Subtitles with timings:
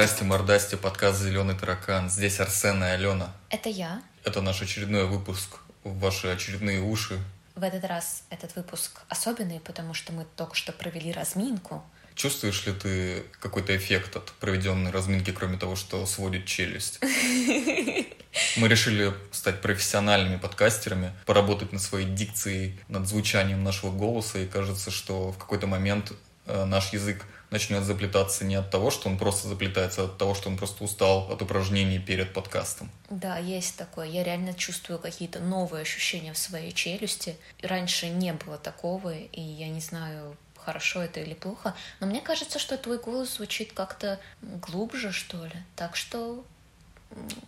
[0.00, 2.08] Здрасте, мордасти, подкаст «Зеленый таракан».
[2.08, 3.34] Здесь Арсен и Алена.
[3.50, 4.02] Это я.
[4.24, 7.18] Это наш очередной выпуск в ваши очередные уши.
[7.54, 11.84] В этот раз этот выпуск особенный, потому что мы только что провели разминку.
[12.14, 16.98] Чувствуешь ли ты какой-то эффект от проведенной разминки, кроме того, что сводит челюсть?
[18.56, 24.90] Мы решили стать профессиональными подкастерами, поработать над своей дикцией, над звучанием нашего голоса, и кажется,
[24.90, 26.12] что в какой-то момент
[26.46, 30.34] э, наш язык начнет заплетаться не от того, что он просто заплетается, а от того,
[30.34, 32.90] что он просто устал от упражнений перед подкастом.
[33.10, 34.06] Да, есть такое.
[34.06, 37.36] Я реально чувствую какие-то новые ощущения в своей челюсти.
[37.62, 42.58] Раньше не было такого, и я не знаю, хорошо это или плохо, но мне кажется,
[42.58, 45.56] что твой голос звучит как-то глубже, что ли.
[45.76, 46.44] Так что...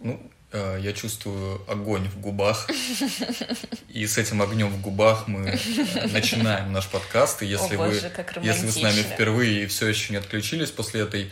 [0.01, 2.69] Ну, я чувствую огонь в губах.
[3.89, 7.43] И с этим огнем в губах мы э, начинаем наш подкаст.
[7.43, 10.19] И если, О, боже, вы, как если вы с нами впервые и все еще не
[10.19, 11.31] отключились после этой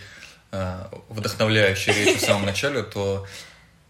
[0.53, 3.27] э, вдохновляющей речи в самом начале, то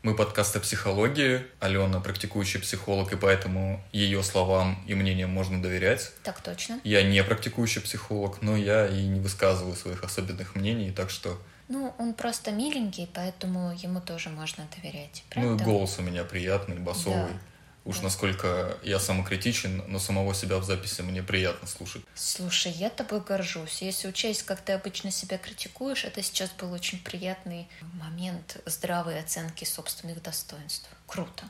[0.03, 1.43] мы подкаст о психологии.
[1.59, 6.13] Алена практикующий психолог, и поэтому ее словам и мнениям можно доверять.
[6.23, 6.81] Так точно.
[6.85, 11.39] Я не практикующий психолог, но я и не высказываю своих особенных мнений, так что...
[11.71, 15.23] Ну, он просто миленький, поэтому ему тоже можно доверять.
[15.37, 15.65] Ну и Правда?
[15.65, 17.33] голос у меня приятный, басовый.
[17.33, 17.41] Да.
[17.85, 18.03] Уж Да.
[18.03, 22.03] насколько я самокритичен, но самого себя в записи мне приятно слушать.
[22.15, 23.83] Слушай, я тобой горжусь.
[23.83, 29.65] Если учесть, как ты обычно себя критикуешь, это сейчас был очень приятный момент здравой оценки
[29.65, 30.89] собственных достоинств.
[31.07, 31.45] Круто.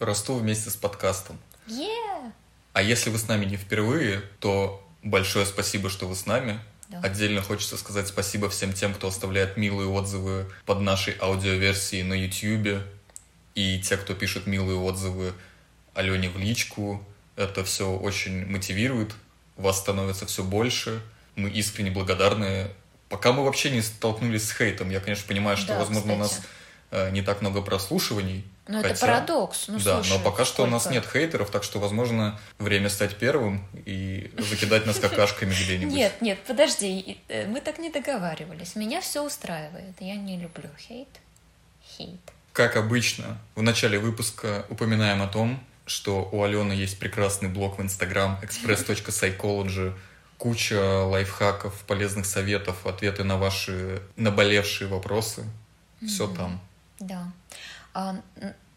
[0.00, 1.38] Расту вместе с подкастом.
[1.68, 2.32] Yeah!
[2.72, 6.58] А если вы с нами не впервые, то большое спасибо, что вы с нами.
[6.92, 7.00] Да.
[7.02, 12.82] Отдельно хочется сказать спасибо всем тем, кто оставляет милые отзывы под нашей аудиоверсией на YouTube.
[13.54, 15.32] И те, кто пишет милые отзывы
[15.94, 17.04] Алене в личку.
[17.36, 19.14] Это все очень мотивирует.
[19.56, 21.00] Вас становится все больше.
[21.34, 22.68] Мы искренне благодарны.
[23.08, 24.90] Пока мы вообще не столкнулись с хейтом.
[24.90, 26.46] Я, конечно, понимаю, что, Да, возможно, у нас кстати.
[26.90, 28.44] э, не так много прослушиваний.
[28.68, 29.66] Ну, это Хотя- парадокс.
[29.68, 32.88] Ну, да, слушай, но пока что у нас сколько- нет хейтеров, так что, возможно, время
[32.90, 35.92] стать первым и закидать нас какашками где-нибудь.
[35.94, 38.76] Нет, нет, подожди, э, мы так не договаривались.
[38.76, 39.94] Меня все устраивает.
[40.00, 41.08] Я не люблю хейт.
[41.96, 42.20] Хейт.
[42.52, 47.82] Как обычно, в начале выпуска упоминаем о том, что у Алены есть прекрасный блог в
[47.82, 49.92] Instagram express.psychology,
[50.38, 55.44] куча лайфхаков, полезных советов, ответы на ваши наболевшие вопросы.
[56.06, 56.60] Все там.
[57.00, 57.32] Да.
[57.94, 58.16] А,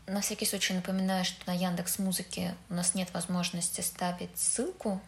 [0.08, 5.02] на всякий случай напоминаю, что на Яндекс Музыке у нас нет возможности ставить ссылку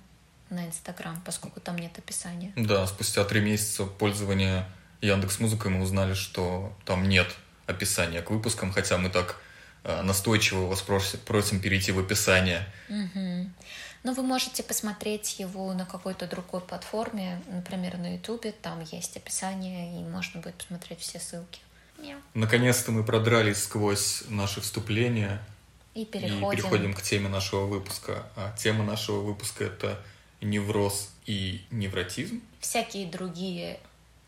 [0.49, 2.53] на Инстаграм, поскольку там нет описания.
[2.55, 4.67] Да, спустя три месяца пользования
[5.01, 7.27] Яндекс Музыкой мы узнали, что там нет
[7.65, 9.39] описания к выпускам, хотя мы так
[9.83, 12.65] э, настойчиво вас проси- просим перейти в описание.
[12.89, 13.53] Мгм.
[14.03, 19.99] Но вы можете посмотреть его на какой-то другой платформе, например, на Ютубе, там есть описание,
[19.99, 21.59] и можно будет посмотреть все ссылки.
[22.33, 25.39] Наконец-то мы продрались сквозь наше вступление
[25.95, 26.51] И и переходим.
[26.51, 28.27] переходим к теме нашего выпуска.
[28.35, 29.99] А тема нашего выпуска это
[30.39, 32.41] невроз и невротизм.
[32.59, 33.79] Всякие другие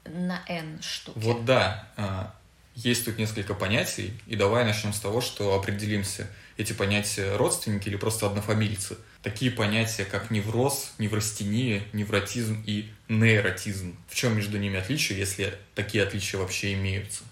[0.06, 1.18] на N штуки.
[1.20, 2.34] Вот да, а,
[2.76, 7.96] есть тут несколько понятий, и давай начнем с того, что определимся, эти понятия родственники или
[7.96, 8.98] просто однофамильцы.
[9.22, 13.96] Такие понятия, как невроз, неврастения, невротизм и нейротизм.
[14.08, 17.24] В чем между ними отличие, если такие отличия вообще имеются?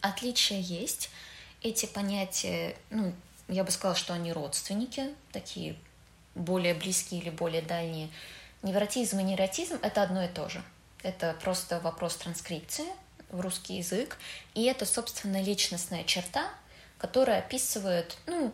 [0.00, 1.10] Отличия есть.
[1.62, 3.14] Эти понятия, ну,
[3.48, 5.76] я бы сказала, что они родственники, такие
[6.34, 8.10] более близкие или более дальние.
[8.62, 10.62] Невротизм и нейротизм— это одно и то же.
[11.02, 12.86] Это просто вопрос транскрипции
[13.30, 14.18] в русский язык.
[14.54, 16.48] И это, собственно, личностная черта,
[16.98, 18.52] которая описывает, ну,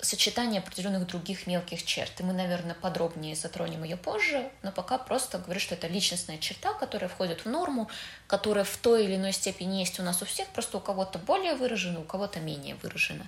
[0.00, 2.20] сочетание определенных других мелких черт.
[2.20, 6.72] И мы, наверное, подробнее затронем ее позже, но пока просто говорю, что это личностная черта,
[6.74, 7.90] которая входит в норму,
[8.26, 11.54] которая в той или иной степени есть у нас у всех, просто у кого-то более
[11.54, 13.26] выражена, у кого-то менее выражена.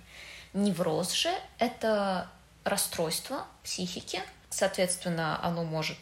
[0.52, 2.28] Невроз же— это
[2.64, 5.96] расстройство психики, соответственно, оно может...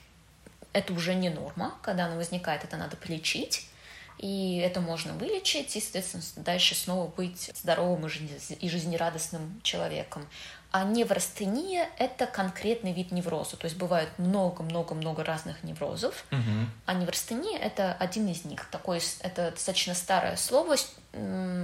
[0.75, 3.67] Это уже не норма, когда оно возникает, это надо полечить,
[4.19, 10.29] и это можно вылечить, и, соответственно, дальше снова быть здоровым и жизне- и жизнерадостным человеком.
[10.71, 13.57] А неврастения— это конкретный вид невроза.
[13.57, 16.27] То есть бывает много-много-много разных неврозов,
[16.85, 18.67] а неврастения— это один из них.
[18.71, 20.77] Такое, это достаточно старое слово.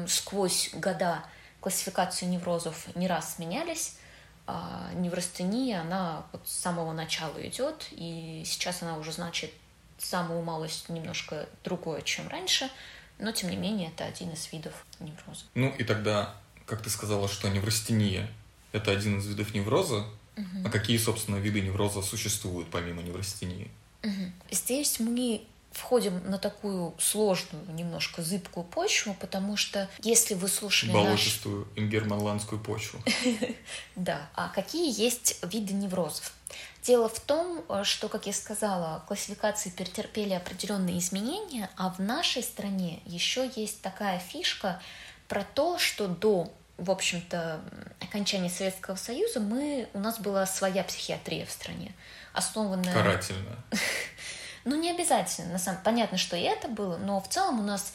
[0.09, 1.23] Сквозь года
[1.61, 3.99] классификацию неврозов не раз менялись.
[4.47, 9.51] А неврастения, она вот с самого начала идет, и сейчас она уже значит
[9.99, 12.71] самую малость немножко другое, чем раньше,
[13.19, 15.45] но тем не менее это один из видов невроза.
[15.55, 16.35] Ну и тогда,
[16.67, 18.29] как ты сказала, что неврастения–
[18.75, 20.05] это один из видов невроза,
[20.65, 23.71] а какие, собственно, виды невроза существуют помимо неврастении?
[24.03, 24.33] Мгм.
[24.51, 31.67] Здесь мы входим на такую сложную, немножко зыбкую почву, потому что если вы слушали Болотистую
[31.67, 31.85] наш...
[31.85, 33.01] ингерманландскую почву.
[33.97, 34.29] Да.
[34.35, 36.33] А какие есть виды неврозов?
[36.83, 43.01] Дело в том, что, как я сказала, классификации претерпели определенные изменения, а в нашей стране
[43.07, 44.81] еще есть такая фишка
[45.29, 47.61] про то, что до в общем-то,
[48.01, 51.93] окончания Советского Союза мы, у нас была своя психиатрия в стране,
[52.33, 52.93] основанная...
[52.93, 53.59] Карательная.
[54.67, 57.93] Ну, не обязательно, на самом понятно, что и это было, но в целом у нас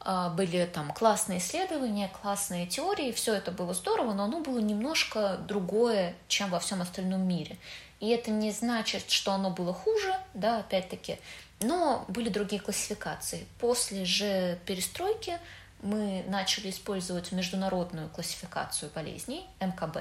[0.00, 5.38] а, были там классные исследования, классные теории, все это было здорово, но оно было немножко
[5.48, 7.56] другое, чем во всем остальном мире.
[8.00, 11.18] И это не значит, что оно было хуже, да, опять-таки,
[11.60, 13.46] но были другие классификации.
[13.58, 15.38] После же перестройки
[15.82, 19.98] мы начали использовать международную классификацию болезней, МКБ.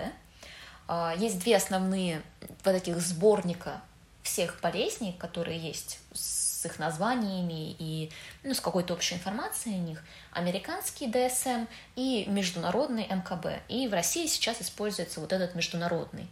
[0.87, 3.81] А, есть две основные вот таких сборника
[4.23, 8.11] всех болезней, которые есть с их названиями и
[8.43, 11.65] ну, с какой-то общей информацией о них, американский ДСМ
[11.95, 13.61] и международный МКБ.
[13.69, 16.27] И в России сейчас используется вот этот международный.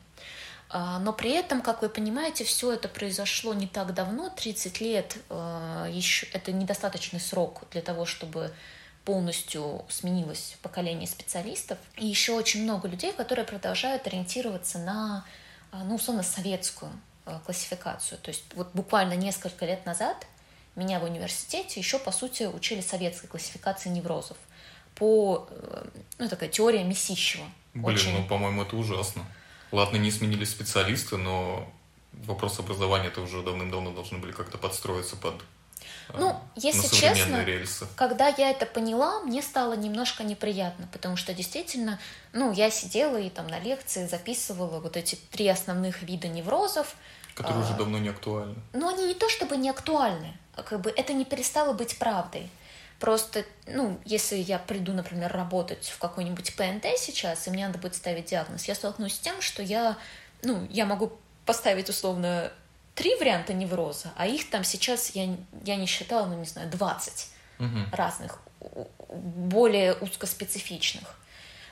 [0.70, 5.18] А, но при этом, как вы понимаете, все это произошло не так давно, 30 лет,
[5.30, 8.54] а, еще это недостаточный срок для того, чтобы
[9.08, 11.80] полностью сменилось поколение специалистов.
[11.96, 15.26] И еще очень много людей, которые продолжают ориентироваться на,
[15.72, 16.92] а, ну, условно, советскую
[17.28, 18.18] Э, классификацию.
[18.20, 20.26] То есть вот буквально несколько лет назад
[20.78, 24.38] меня в университете еще, по сути, учили советской классификации неврозов
[24.96, 25.90] по, э,
[26.20, 27.44] ну, такая теория Месищева.
[27.74, 28.18] Блин, Очень...
[28.18, 29.26] ну, по-моему, это ужасно.
[29.74, 31.70] Ладно, не сменились специалисты, но
[32.14, 35.44] вопрос образования это уже давным-давно должны были как-то подстроиться под
[36.14, 37.86] ну, а, если честно, рельсы.
[37.96, 42.00] когда я это поняла, мне стало немножко неприятно, потому что действительно,
[42.34, 46.96] ну, я сидела и там на лекции записывала вот эти три основных вида неврозов.
[47.36, 48.56] Которые а, уже давно не актуальны.
[48.74, 52.50] Ну, они не то чтобы не актуальны, а как бы это не перестало быть правдой.
[53.00, 57.96] Просто, ну, если я приду, например, работать в какой-нибудь ПНТ сейчас, и мне надо будет
[57.96, 59.98] ставить диагноз, я столкнусь с тем, что я,
[60.42, 61.12] ну, я могу
[61.46, 62.52] поставить условно
[62.98, 67.28] три варианта невроза, а их там сейчас, я, я не считала, ну, не знаю, 20
[67.60, 67.68] угу.
[67.92, 68.40] разных,
[69.10, 71.16] более узкоспецифичных.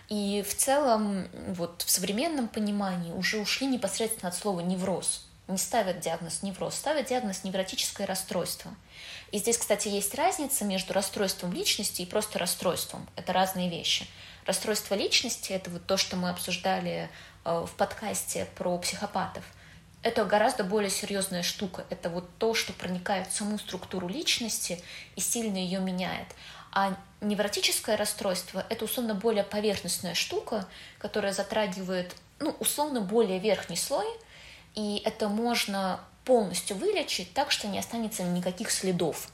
[0.08, 5.28] И в целом, вот в современном понимании уже ушли непосредственно от слова невроз.
[5.48, 8.72] Не ставят диагноз невроз, ставят диагноз невротическое расстройство.
[9.32, 13.08] И здесь, кстати, есть разница между расстройством личности и просто расстройством.
[13.16, 14.06] Это разные вещи.
[14.46, 17.10] Расстройство личности— это вот то, что мы обсуждали
[17.46, 19.44] э, в подкасте про психопатов—
[20.06, 21.84] это гораздо более серьезная штука.
[21.90, 24.80] Это вот то, что проникает в саму структуру личности
[25.16, 26.28] и сильно ее меняет.
[26.72, 30.68] А невротическое расстройство— это условно более поверхностная штука,
[31.00, 34.06] которая затрагивает, ну, условно, более верхний слой,
[34.76, 39.30] и это можно полностью вылечить так, что не останется никаких следов.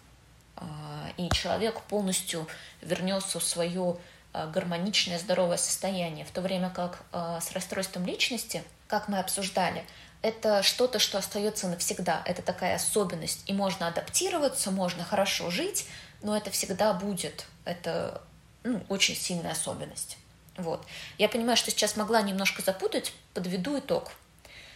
[0.56, 2.48] А, и человек полностью
[2.82, 3.98] вернется в свое
[4.32, 6.24] а, гармоничное, здоровое состояние.
[6.24, 9.84] В то время как а, с расстройством личности, как мы обсуждали,
[10.22, 12.22] это что-то, что остается навсегда.
[12.26, 13.44] Это такая особенность.
[13.48, 15.88] И можно адаптироваться, можно хорошо жить,
[16.22, 17.46] но это всегда будет.
[17.66, 18.22] Это
[18.64, 20.18] ну, очень сильная особенность.
[20.58, 20.86] Вот.
[21.18, 24.12] Я понимаю, что сейчас могла немножко запутать, подведу итог.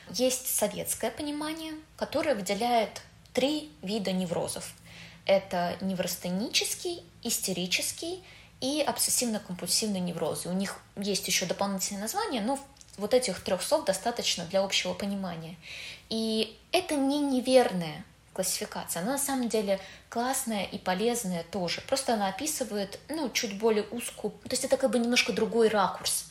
[0.10, 3.02] Есть советское понимание, которое выделяет
[3.34, 4.74] три вида неврозов.
[5.26, 8.24] Это невростенический, истерический
[8.62, 10.50] и обсессивно-компульсивный неврозы.
[10.50, 12.60] У них есть еще дополнительное название, но
[12.98, 15.56] вот этих трех слов достаточно для общего понимания.
[16.10, 19.02] И это не неверная классификация.
[19.02, 21.82] Она на самом деле классная и полезная тоже.
[21.82, 24.32] Просто она описывает ну, чуть более узкую...
[24.32, 26.26] То есть это как бы немножко другой ракурс.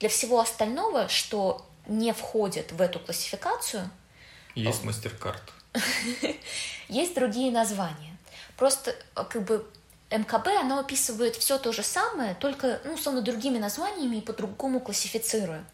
[0.00, 3.90] Для всего остального, что не входит в эту классификацию...
[4.54, 5.42] Есть мастер-карт.
[6.88, 8.16] Есть другие названия.
[8.56, 9.66] Просто как бы
[10.10, 15.64] МКБ, оно описывает все то же самое, только, ну, условно, другими названиями и по-другому классифицируя.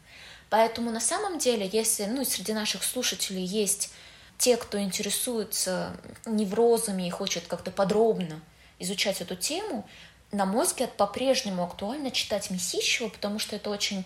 [0.50, 3.92] Поэтому на самом деле, если ну, среди наших слушателей есть
[4.38, 8.40] те, кто интересуется неврозами и хочет как-то подробно
[8.78, 9.86] изучать эту тему,
[10.30, 14.04] на мой взгляд, по-прежнему актуально читать Месищева, потому что это очень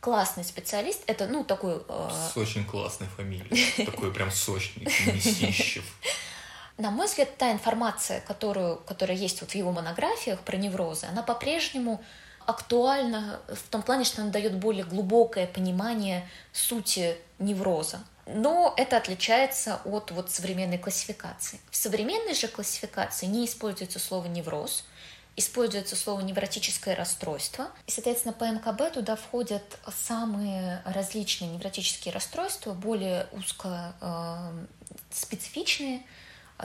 [0.00, 1.02] классный специалист.
[1.06, 1.82] Это, ну, такой...
[1.88, 2.10] Э...
[2.32, 3.84] С очень классной фамилией.
[3.86, 5.84] Такой прям сочный Месищев.
[6.78, 11.22] На мой взгляд, та информация, которую, которая есть вот в его монографиях про неврозы, она
[11.22, 12.02] по-прежнему
[12.46, 18.00] актуально в том плане, что она дает более глубокое понимание сути невроза.
[18.26, 21.60] Но это отличается от вот современной классификации.
[21.70, 24.84] В современной же классификации не используется слово невроз,
[25.36, 27.70] используется слово невротическое расстройство.
[27.86, 34.66] И, соответственно, по МКБ туда входят самые различные невротические расстройства, более узко э,
[35.10, 36.02] специфичные,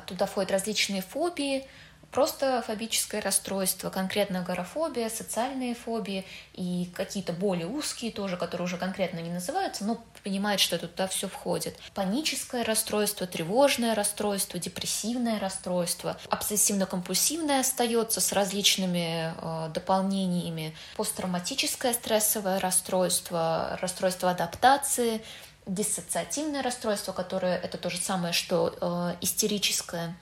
[0.01, 1.67] Туда входят различные фобии,
[2.11, 9.19] просто фобическое расстройство, конкретно агорафобия, социальные фобии и какие-то более узкие тоже, которые уже конкретно
[9.19, 11.77] не называются, но понимает, что туда все входит.
[11.93, 23.77] Паническое расстройство, тревожное расстройство, депрессивное расстройство, обсессивно-компульсивное остается с различными э, дополнениями, посттравматическое стрессовое расстройство,
[23.81, 25.21] расстройство адаптации,
[25.67, 30.15] диссоциативное расстройство, которое это то же самое, что э, истерическое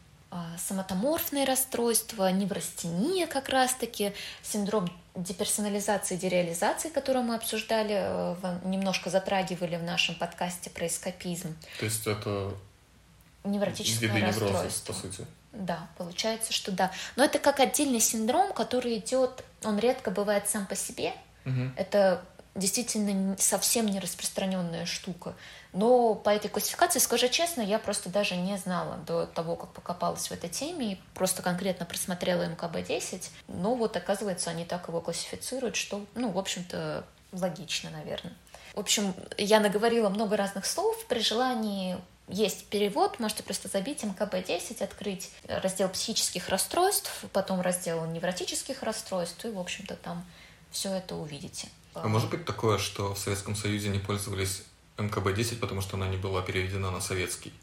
[0.58, 9.76] соматоморфные расстройства, неврастения как раз-таки, синдром деперсонализации и дереализации, который мы обсуждали, э, немножко затрагивали
[9.76, 11.56] в нашем подкасте про эскапизм.
[11.80, 12.54] То есть это
[13.44, 14.58] невротическое виды расстройство.
[14.58, 15.28] невроза, по сути.
[15.52, 16.92] Да, получается, что да.
[17.16, 21.14] Но это как отдельный синдром, который идет, он редко бывает сам по себе.
[21.46, 21.74] Угу.
[21.76, 22.26] Это
[22.56, 25.36] действительно совсем не распространенная штука.
[25.74, 30.28] Но по этой классификации, скажу честно, я просто даже не знала до того, как покопалась
[30.28, 33.30] в этой теме, и просто конкретно просмотрела МКБ-10.
[33.48, 38.34] Но вот, оказывается, они так его классифицируют, что, ну, в общем-то, логично, наверное.
[38.76, 41.04] В общем, я наговорила много разных слов.
[41.08, 48.82] При желании есть перевод, можете просто забить МКБ-10, открыть раздел психических расстройств, потом раздел невротических
[48.84, 50.26] расстройств, и, в общем-то, там
[50.72, 51.68] все это увидите.
[51.94, 54.64] А может быть такое, что в Советском Союзе не пользовались
[54.98, 57.54] МКБ-10, потому что она не была переведена на советский?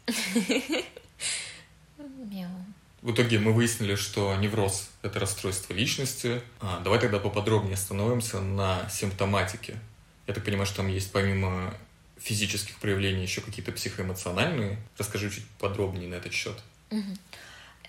[3.01, 6.41] В итоге мы выяснили, что невроз– это расстройство личности.
[6.59, 9.79] А, давай тогда поподробнее остановимся на симптоматике.
[10.27, 11.73] Я так понимаю, что там есть помимо
[12.19, 14.77] физических проявлений еще какие-то психоэмоциональные.
[14.97, 16.61] Расскажи чуть подробнее на этот счет.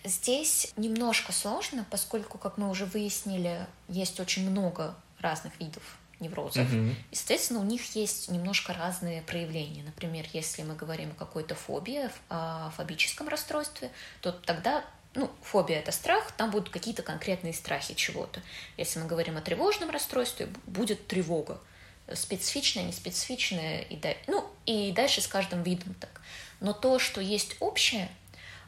[0.04, 5.82] Здесь немножко сложно, поскольку, как мы уже выяснили, есть очень много разных видов
[6.22, 6.66] неврозов.
[7.10, 9.82] И, соответственно, у них есть немножко разные проявления.
[9.82, 15.92] Например, если мы говорим о какой-то фобии, о фобическом расстройстве, то тогда ну, фобия это
[15.92, 18.40] страх, там будут какие-то конкретные страхи чего-то.
[18.76, 21.60] Если мы говорим о тревожном расстройстве, будет тревога.
[22.14, 26.20] Специфичная, неспецифичная, и, да- ну, и дальше с каждым видом так.
[26.60, 28.08] Но то, что есть общее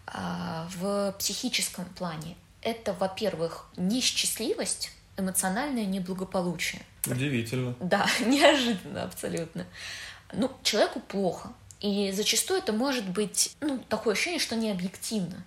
[0.07, 6.83] а, в психическом плане, это, во-первых, несчастливость, эмоциональное неблагополучие.
[7.07, 7.75] Удивительно.
[7.81, 9.67] Да, неожиданно абсолютно.
[10.33, 11.51] Ну, человеку плохо.
[11.81, 15.45] И зачастую это может быть, ну, такое ощущение, что не объективно.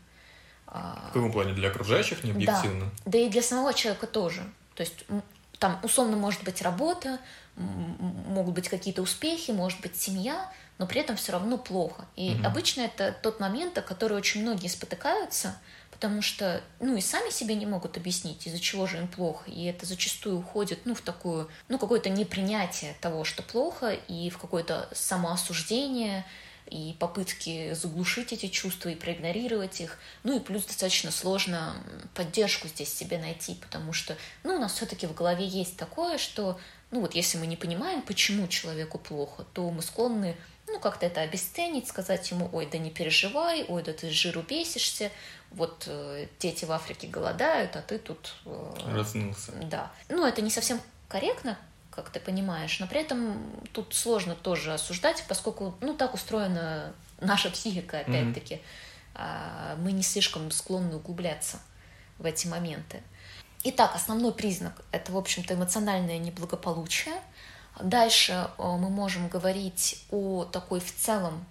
[0.68, 1.54] А, В каком плане?
[1.54, 2.92] Для окружающих не объективно?
[3.06, 4.44] Да, да и для самого человека тоже.
[4.76, 5.06] То есть
[5.60, 7.20] там условно может быть работа,
[7.56, 12.06] могут быть какие-то успехи, может быть семья, но при этом все равно плохо.
[12.16, 12.46] И Мгм.
[12.46, 15.58] обычно это тот момент, о который очень многие спотыкаются,
[15.98, 19.50] потому что, ну, и сами себе не могут объяснить, из-за чего же им плохо.
[19.50, 24.38] И это зачастую уходит, ну, в такую, ну, какое-то непринятие того, что плохо, и в
[24.38, 26.24] какое-то самоосуждение,
[26.68, 29.98] и попытки заглушить эти чувства и проигнорировать их.
[30.24, 31.76] Ну и плюс достаточно сложно
[32.14, 36.60] поддержку здесь себе найти, потому что, ну, у нас все-таки в голове есть такое, что,
[36.92, 40.36] ну вот если мы не понимаем, почему человеку плохо, то мы склонны,
[40.78, 45.12] ну, как-то это обесценить, сказать ему, ой, да не переживай, ой, да ты жиру бесишься,
[45.50, 48.36] вот э, дети в Африке голодают, а ты тут...
[48.46, 49.54] э, Разнылся.
[49.64, 49.92] да.
[50.08, 51.58] Ну, это не совсем корректно,
[51.90, 53.42] как ты понимаешь, но при этом
[53.74, 58.62] тут сложно тоже осуждать, поскольку, ну, так устроена наша психика, опять-таки.
[59.16, 61.58] А, Мы не слишком склонны углубляться
[62.20, 63.02] в эти моменты.
[63.64, 67.16] Итак, основной признак– это, в общем-то, эмоциональное неблагополучие.
[67.82, 71.46] Дальше э, мы можем говорить о такой в целом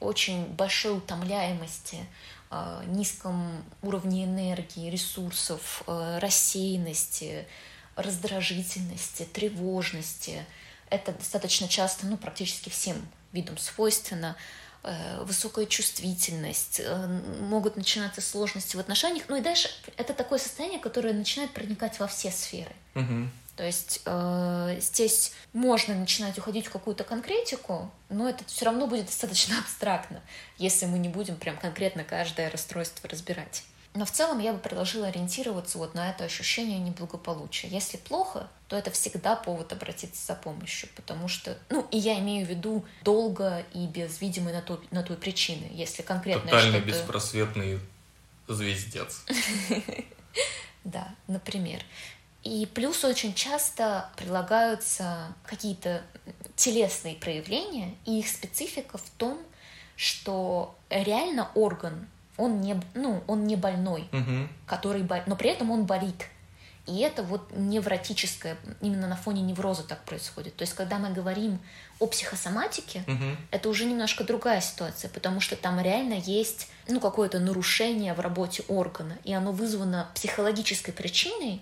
[0.00, 1.98] очень большой утомляемости,
[2.50, 7.46] э, низком уровне энергии, ресурсов, э, рассеянности,
[7.94, 10.44] раздражительности, тревожности.
[10.90, 12.96] Это достаточно часто, ну, практически всем
[13.32, 14.36] видам свойственно.
[15.22, 16.80] Высокая чувствительность,
[17.40, 19.24] могут начинаться сложности в отношениях.
[19.28, 22.70] Ну и дальше это такое состояние, которое начинает проникать во все сферы.
[22.94, 23.32] Мгм.
[23.56, 29.06] То есть э, здесь можно начинать уходить в какую-то конкретику, но это все равно будет
[29.06, 30.20] достаточно абстрактно,
[30.58, 33.64] если мы не будем прям конкретно каждое расстройство разбирать.
[33.94, 37.70] Но в целом я бы предложила ориентироваться вот на это ощущение неблагополучия.
[37.70, 42.46] Если плохо, то это всегда повод обратиться за помощью, потому что, ну, и я имею
[42.46, 45.70] в виду долго и без видимой на то, на той причины.
[45.72, 46.86] Если конкретно Тотально что-то...
[46.86, 47.80] беспросветный
[48.46, 49.24] звездец.
[50.84, 51.82] Да, например.
[52.46, 56.02] И плюс очень часто прилагаются какие-то
[56.54, 59.36] телесные проявления, и их специфика в том,
[59.96, 64.48] что реально орган, он не, ну, он не больной, Мгм.
[64.66, 66.26] который бол- но при этом он болит.
[66.86, 70.54] И это вот невротическое, именно на фоне невроза так происходит.
[70.54, 71.58] То есть, когда мы говорим
[71.98, 73.36] о психосоматике, Мгм.
[73.50, 78.62] это уже немножко другая ситуация, потому что там реально есть ну, какое-то нарушение в работе
[78.68, 81.60] органа, и оно вызвано психологической причиной,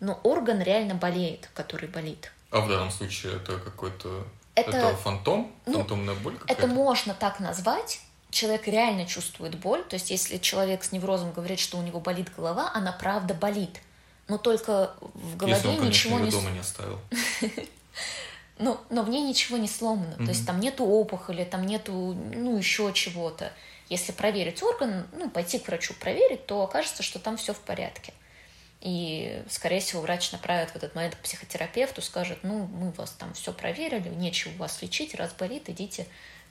[0.00, 2.32] но орган реально болеет, который болит.
[2.50, 4.26] А в данном случае это какой-то...
[4.54, 5.52] Это- Это, фантом?
[5.66, 6.36] ну, Фантомная боль?
[6.46, 8.00] Это можно так назвать.
[8.30, 9.82] Человек реально чувствует боль.
[9.84, 13.80] То есть, если человек с неврозом говорит, что у него болит голова, она правда болит.
[14.28, 16.30] Но только в голове Если он, конечно, ничего не...
[16.30, 16.98] дома не оставил.
[18.58, 20.16] Но, но в ней ничего не сломано.
[20.16, 21.92] То есть там нету опухоли, там нету,
[22.34, 23.52] ну, еще чего-то.
[23.88, 28.12] Если проверить орган, ну, пойти к врачу проверить, то окажется, что там все в порядке.
[28.80, 33.34] И, скорее всего, врач направит в этот момент к психотерапевту, скажет, ну, мы вас там
[33.34, 36.06] все проверили, нечего вас лечить, раз болит, идите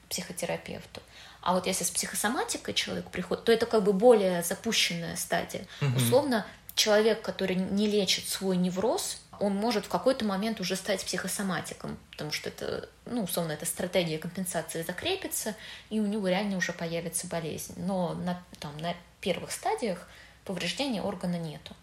[0.06, 1.02] к психотерапевту.
[1.42, 5.66] А вот если с психосоматикой человек приходит, то это как бы более запущенная стадия.
[5.82, 5.98] Мгм.
[5.98, 6.46] Условно,
[6.76, 12.32] человек, который не лечит свой невроз, он может в какой-то момент уже стать психосоматиком, потому
[12.32, 15.56] что это, ну, условно, эта стратегия компенсации закрепится,
[15.90, 17.74] и у него реально уже появится болезнь.
[17.78, 20.08] Но на, там, на первых стадиях
[20.46, 21.76] повреждения органа нету.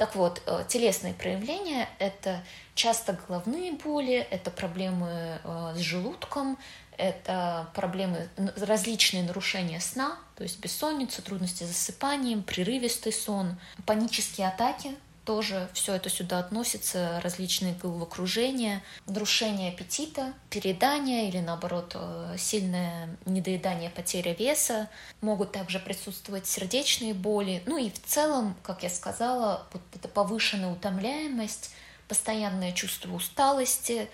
[0.00, 2.42] Так вот, э, телесные проявления– это
[2.74, 6.56] часто головные боли, это проблемы э, с желудком,
[6.96, 14.96] это проблемы, различные нарушения сна, то есть бессонница, трудности с засыпанием, прерывистый сон, панические атаки,
[15.24, 23.90] тоже все это сюда относится, различные головокружения, нарушение аппетита, переедание или наоборот э, сильное недоедание,
[23.90, 24.88] потеря веса.
[25.20, 27.62] Могут также присутствовать сердечные боли.
[27.66, 31.70] Ну и в целом, как я сказала, вот эта повышенная утомляемость,
[32.08, 34.08] постоянное чувство усталости,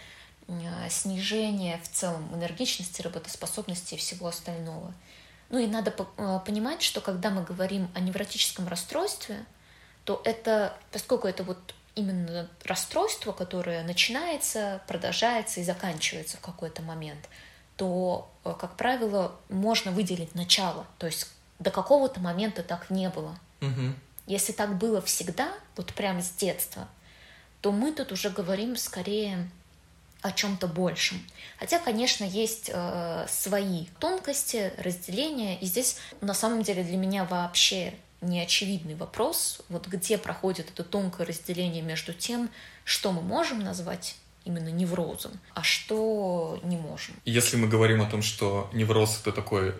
[0.48, 0.52] э,
[0.90, 4.92] снижение в целом энергичности, работоспособности и всего остального.
[5.48, 9.44] Ну и надо э, понимать, что когда мы говорим о невротическом расстройстве,
[10.06, 17.28] то это, поскольку это вот именно расстройство, которое начинается, продолжается и заканчивается в какой-то момент,
[17.76, 20.86] то, э, как правило, можно выделить начало.
[20.98, 23.36] То есть до какого-то момента так не было.
[23.60, 23.98] Мгм.
[24.26, 26.88] Если так было всегда, вот прям с детства,
[27.60, 29.50] то мы тут уже говорим скорее
[30.22, 31.20] о чем-то большем.
[31.58, 37.94] Хотя, конечно, есть э, свои тонкости, разделения, и здесь на самом деле для меня вообще
[38.20, 42.50] не очевидный вопрос, вот где проходит это тонкое разделение между тем,
[42.84, 47.14] что мы можем назвать именно неврозом, а что не можем.
[47.24, 49.74] Если мы говорим о том, что невроз это такой,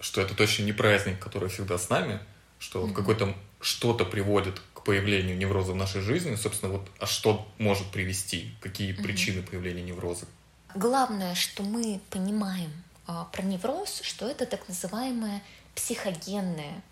[0.00, 2.20] что это точно не праздник, который всегда с нами,
[2.58, 2.94] что вот Мгм.
[2.94, 8.54] какой-то что-то приводит к появлению невроза в нашей жизни, собственно, вот, а что может привести,
[8.60, 9.02] какие Мгм.
[9.02, 10.26] причины появления невроза?
[10.74, 12.70] Главное, что мы понимаем
[13.06, 15.42] а, про невроз, что это так называемая
[15.74, 16.82] психогенная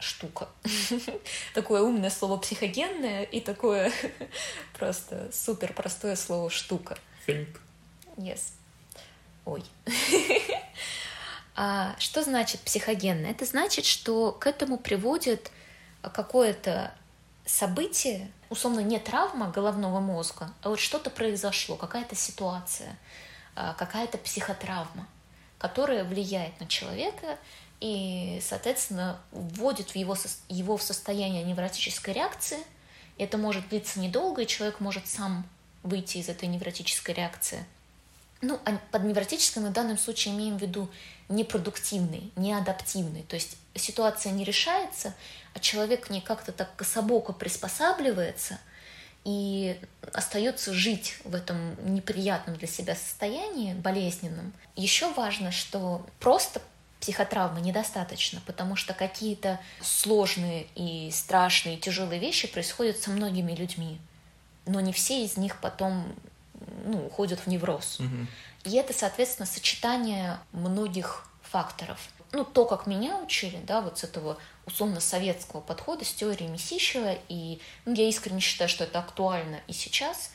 [0.00, 0.48] штука.
[1.54, 3.92] Такое умное слово психогенное и такое
[4.78, 6.98] просто супер простое слово штука.
[7.26, 7.56] Think.
[8.16, 8.52] Yes.
[9.44, 9.64] Ой.
[11.62, 13.26] А что значит психогенно?
[13.26, 15.50] Это значит, что к этому приводит
[16.00, 16.94] какое-то
[17.44, 22.96] событие, условно не травма головного мозга, а вот что-то произошло, какая-то ситуация,
[23.54, 25.06] а, какая-то психотравма,
[25.58, 27.38] которая влияет на человека
[27.80, 30.16] и, соответственно, вводит в его,
[30.48, 32.58] его в состояние невротической реакции.
[33.18, 35.48] Это может длиться недолго, и человек может сам
[35.82, 37.64] выйти из этой невротической реакции.
[38.42, 40.88] Ну, а под невротической мы в данном случае имеем в виду
[41.28, 43.22] непродуктивный, неадаптивный.
[43.22, 45.14] То есть ситуация не решается,
[45.54, 48.58] а человек к ней как-то так кособоко приспосабливается
[49.24, 49.78] и
[50.14, 54.54] остается жить в этом неприятном для себя состоянии, болезненном.
[54.76, 56.62] Еще важно, что просто
[57.00, 63.98] психотравмы недостаточно, потому что какие-то сложные и страшные, тяжелые вещи происходят со многими людьми,
[64.66, 66.14] но не все из них потом
[66.84, 67.98] ну, уходят в невроз.
[67.98, 68.28] Мгм.
[68.64, 71.98] И это, соответственно, сочетание многих факторов.
[72.32, 74.36] Ну, то, как меня учили, да, вот с этого
[74.66, 80.30] условно-советского подхода, с теорией Месищева, и ну, я искренне считаю, что это актуально и сейчас,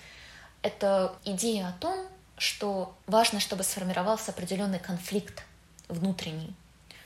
[0.62, 5.46] это идея о том, что важно, чтобы сформировался определенный конфликт
[5.88, 6.54] внутренний.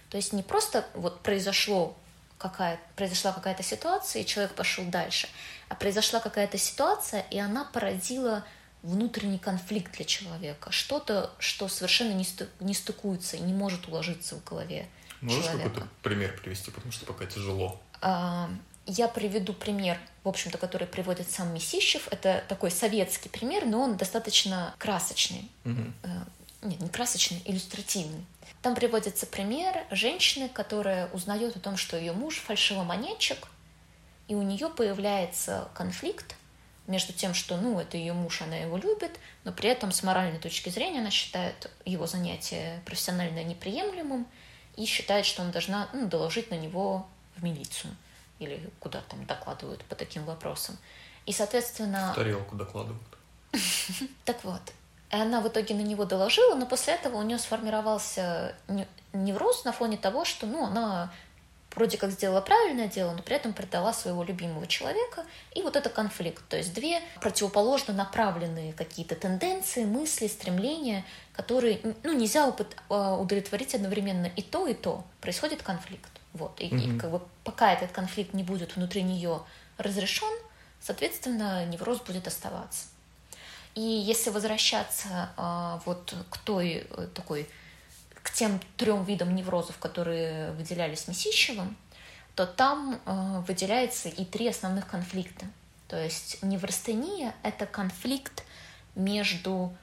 [0.10, 1.96] То есть не просто вот произошло
[2.38, 5.28] какая, произошла какая-то ситуация, и человек пошел дальше,
[5.68, 8.46] а произошла какая-то ситуация, и она породила
[8.82, 14.36] внутренний конфликт для человека, что-то, что совершенно не, сту- не стыкуется и не может уложиться
[14.36, 14.88] в голове
[15.22, 17.80] Можешь какой-то пример привести, потому что пока тяжело.
[18.02, 18.50] А,
[18.86, 22.08] Я приведу пример, в общем-то, который приводит сам Месищев.
[22.10, 25.52] Это такой советский пример, но он достаточно красочный.
[25.66, 25.72] Э,
[26.62, 28.26] Нет, не красочный, иллюстративный.
[28.62, 33.48] Там приводится пример женщины, которая узнает о том, что ее муж фальшивомонетчик,
[34.28, 36.36] и у нее появляется конфликт
[36.88, 39.12] между тем, что, ну, это ее муж, она его любит,
[39.44, 44.28] но при этом с моральной точки зрения она считает его занятие профессионально неприемлемым
[44.76, 47.96] и считает, что она должна ну, доложить на него в милицию
[48.40, 50.78] или куда там докладывают по таким вопросам.
[51.26, 52.12] И, соответственно...
[52.14, 53.02] В тарелку докладывают.
[54.26, 54.62] Так вот,
[55.12, 58.56] и она в итоге на него доложила, но после этого у нее сформировался
[59.14, 61.12] невроз на фоне того, что ну, она
[61.76, 65.26] вроде как сделала правильное дело, но при этом предала своего любимого человека.
[65.56, 66.44] И вот это конфликт.
[66.50, 72.54] То есть две противоположно направленные какие-то тенденции, мысли, стремления, которые ну, нельзя
[72.90, 75.04] а, удовлетворить одновременно и то, и то.
[75.22, 76.10] Происходит конфликт.
[76.34, 76.60] Вот.
[76.60, 76.96] И, mm-hmm.
[76.96, 79.42] и как бы пока этот конфликт не будет внутри нее
[79.78, 80.32] разрешен,
[80.82, 82.88] соответственно, невроз будет оставаться.
[83.80, 87.48] И если возвращаться а, вот к той э, такой
[88.24, 91.78] к тем трем видам неврозов, которые выделялись Месищевым,
[92.36, 95.46] то там э, выделяется и три основных конфликта.
[95.88, 98.44] То есть неврастения— это конфликт
[98.96, 99.74] между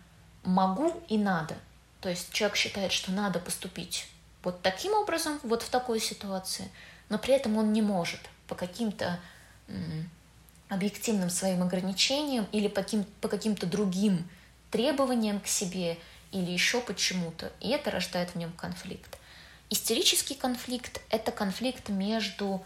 [0.45, 1.57] «могу» и «надо».
[2.03, 4.09] То есть человек считает, что надо поступить
[4.43, 6.71] вот таким образом, вот в такой ситуации,
[7.09, 9.19] но при этом он не может по каким-то
[10.69, 14.29] объективным своим ограничениям или по, каким- по каким-то другим
[14.71, 15.99] требованиям к себе–
[16.33, 19.19] или еще почему-то, и это рождает в нем конфликт.
[19.71, 22.65] Истерический конфликт— это конфликт между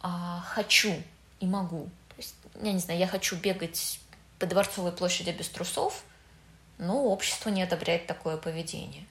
[0.00, 0.94] а, «хочу»
[1.40, 1.84] и «могу».
[2.08, 4.00] То есть, я не знаю, я хочу бегать
[4.38, 6.02] по Дворцовой площади без трусов,
[6.78, 9.06] но общество не одобряет такое поведение.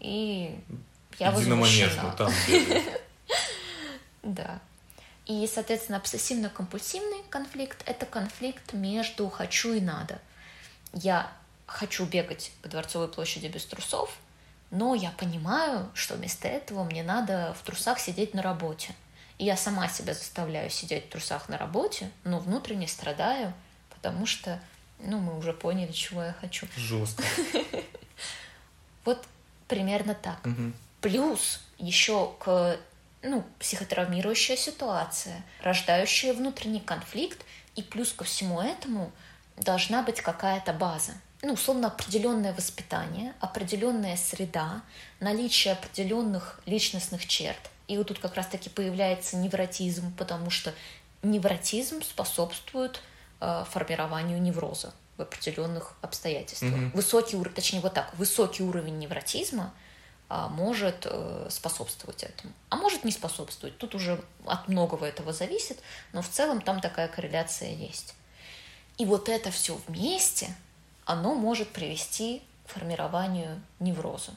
[0.00, 0.58] И
[1.18, 2.12] я Иди возмущена.
[2.12, 2.32] там
[4.22, 4.60] Да.
[5.26, 10.20] И, соответственно, обсессивно-компульсивный конфликт— это конфликт между «хочу» и «надо».
[10.92, 11.30] Я
[11.66, 14.16] хочу бегать по Дворцовой площади без трусов,
[14.70, 18.94] но я понимаю, что вместо этого мне надо в трусах сидеть на работе.
[19.38, 23.52] И я сама себя заставляю сидеть в трусах на работе, но внутренне страдаю,
[23.90, 24.60] потому что,
[24.98, 26.66] ну, мы уже поняли, чего я хочу.
[26.76, 27.22] Жестко.
[29.04, 29.24] Вот
[29.66, 30.38] примерно так.
[31.00, 32.78] Плюс еще к
[33.22, 39.12] ну, психотравмирующая ситуация, рождающая внутренний конфликт, и плюс ко всему этому
[39.56, 44.82] должна быть какая-то база ну, условно, определенное воспитание, определенная среда,
[45.18, 47.58] наличие определенных личностных черт.
[47.88, 50.72] И вот тут как раз-таки появляется невротизм, потому что
[51.22, 53.00] невротизм способствует
[53.40, 56.72] э, формированию невроза в определенных обстоятельствах.
[56.72, 56.92] Mm-hmm.
[56.94, 59.74] Высокий уровень, точнее вот так, высокий уровень невротизма
[60.48, 63.76] может э, способствовать этому, а может не способствовать.
[63.78, 65.78] Тут уже от многого этого зависит,
[66.12, 68.14] но в целом там такая корреляция есть.
[68.98, 70.54] И вот это все вместе
[71.04, 74.32] оно может привести к формированию невроза.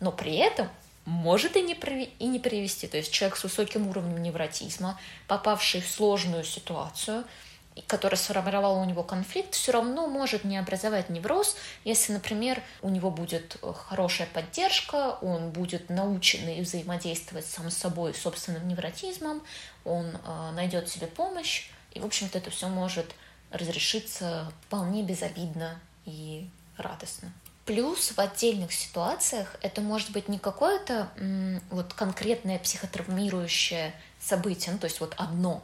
[0.00, 0.68] Но при этом
[1.04, 1.72] может и не,
[2.18, 2.86] и не привести.
[2.86, 7.24] То есть человек с высоким уровнем невротизма, попавший в сложную ситуацию,
[7.86, 13.10] которая сформировала у него конфликт, все равно может не образовать невроз, если, например, у него
[13.10, 13.56] будет
[13.88, 19.42] хорошая поддержка, он будет наученный взаимодействовать сам с собой, собственным невротизмом,
[19.84, 23.14] он э, найдет себе помощь, и, в общем-то, это все может
[23.50, 27.32] разрешиться вполне безобидно и радостно.
[27.64, 31.10] Плюс в отдельных ситуациях это может быть не какое-то
[31.70, 35.62] вот конкретное психотравмирующее событие, ну то есть вот одно,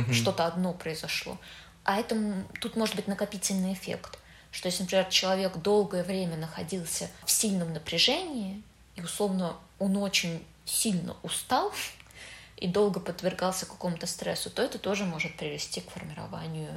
[0.00, 0.12] угу.
[0.12, 1.38] что-то одно произошло,
[1.84, 4.18] а это тут может быть накопительный эффект,
[4.50, 8.62] что если, например, человек долгое время находился в сильном напряжении
[8.96, 11.72] и условно он очень сильно устал
[12.56, 16.72] и долго подвергался какому-то стрессу, то это тоже может привести к формированию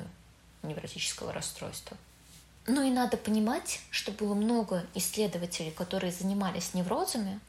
[0.64, 1.98] невротического расстройства.
[2.68, 7.40] Ну и надо понимать, что было много исследователей, которые занимались неврозами,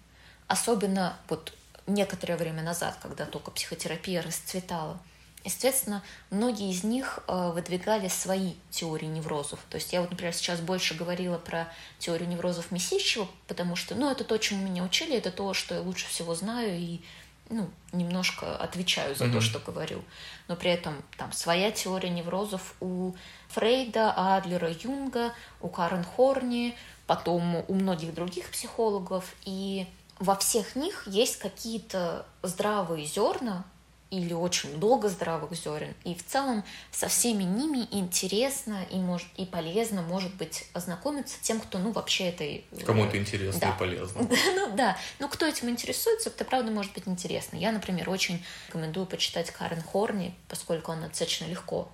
[0.47, 1.55] особенно вот
[1.87, 4.99] некоторое время назад, когда только психотерапия расцветала.
[5.47, 9.61] Естественно, многие из них э, выдвигали свои теории неврозов.
[9.71, 14.11] То есть я вот, например, сейчас больше говорила про теорию неврозов Месищева, потому что, ну,
[14.11, 17.01] это то, чему меня учили, это то, что я лучше всего знаю, и
[17.49, 19.33] ну, немножко отвечаю за mm-hmm.
[19.35, 20.03] то, что говорю.
[20.49, 23.13] Но при этом там своя теория неврозов у
[23.51, 26.75] Фрейда, Адлера, Юнга, у Карен Хорни,
[27.07, 29.33] потом у многих других психологов.
[29.45, 29.87] И
[30.19, 33.65] во всех них есть какие-то здравые зерна,
[34.11, 35.95] или очень много здравых зерен.
[36.05, 41.61] И в целом со всеми ними интересно и, может, и полезно, может быть, ознакомиться тем,
[41.61, 42.85] кто, ну, вообще это...
[42.85, 43.71] Кому это интересно да.
[43.71, 44.29] и полезно.
[44.55, 44.97] ну, да.
[45.19, 47.57] Ну, кто этим интересуется, это, правда, может быть интересно.
[47.57, 51.89] Я, например, очень рекомендую почитать Карен Хорни, поскольку она достаточно легко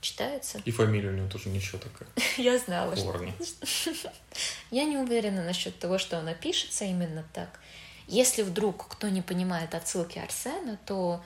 [0.00, 0.60] читается.
[0.64, 2.08] И фамилия у нее тоже ничего такая.
[2.36, 2.94] Я знала.
[2.96, 3.34] Хорни.
[4.70, 7.60] Я не уверена насчет того, что она пишется именно так.
[8.06, 11.22] Если вдруг кто не понимает отсылки Арсена, то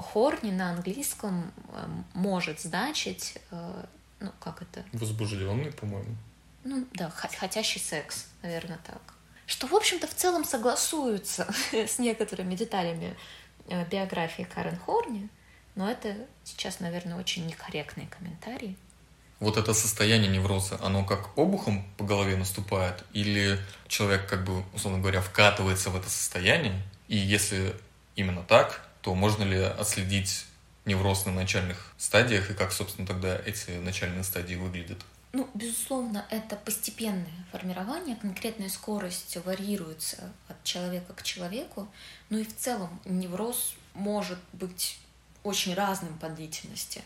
[0.00, 3.84] Хорни на английском э, может значить, э,
[4.20, 4.84] ну, как это?
[4.92, 6.16] Возбужденный, по-моему.
[6.64, 9.00] Ну, да, хотящий секс, наверное, так.
[9.46, 13.16] Что, в общем-то, в целом согласуется с некоторыми деталями
[13.66, 15.28] э, биографии Карен Хорни,
[15.74, 18.76] но это сейчас, наверное, очень некорректный комментарий.
[19.38, 25.00] Вот это состояние невроза, оно как обухом по голове наступает, или человек, как бы, условно
[25.00, 27.74] говоря, вкатывается в это состояние, и если
[28.16, 30.46] именно так, то можно ли отследить
[30.84, 34.98] невроз на начальных стадиях и как, собственно, тогда эти начальные стадии выглядят?
[35.32, 41.88] Ну, безусловно, это постепенное формирование, конкретная скорость варьируется от человека к человеку,
[42.30, 44.98] но и в целом невроз может быть
[45.44, 47.02] очень разным по длительности,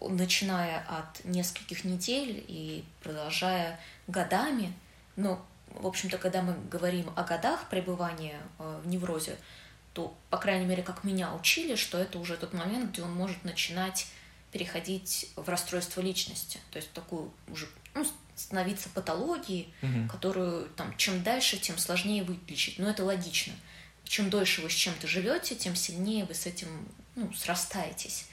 [0.00, 4.72] начиная от нескольких недель и продолжая годами,
[5.16, 9.36] но, в общем-то, когда мы говорим о годах пребывания э, в неврозе,
[9.94, 13.44] то, по крайней мере, как меня учили, что это уже тот момент, где он может
[13.44, 14.06] начинать
[14.52, 20.08] переходить в расстройство личности, то есть такую уже ну, становиться патологией, угу.
[20.10, 22.78] которую там чем дальше, тем сложнее вылечить.
[22.78, 23.54] Но это логично.
[24.04, 26.68] Чем дольше вы с чем-то живете, тем сильнее вы с этим
[27.14, 28.26] ну, срастаетесь,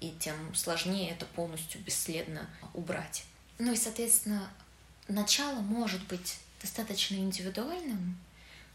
[0.00, 3.24] и тем сложнее это полностью бесследно убрать.
[3.58, 4.48] Ну и, соответственно,
[5.08, 8.18] начало может быть достаточно индивидуальным,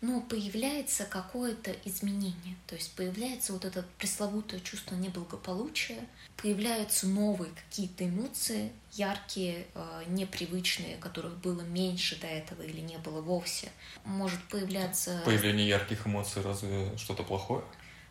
[0.03, 8.09] но появляется какое-то изменение, то есть появляется вот это пресловутое чувство неблагополучия, появляются новые какие-то
[8.09, 13.71] эмоции, яркие, э, непривычные, которых было меньше до этого или не было вовсе.
[14.03, 15.21] Может появляться...
[15.23, 17.63] Появление ярких эмоций разве что-то плохое?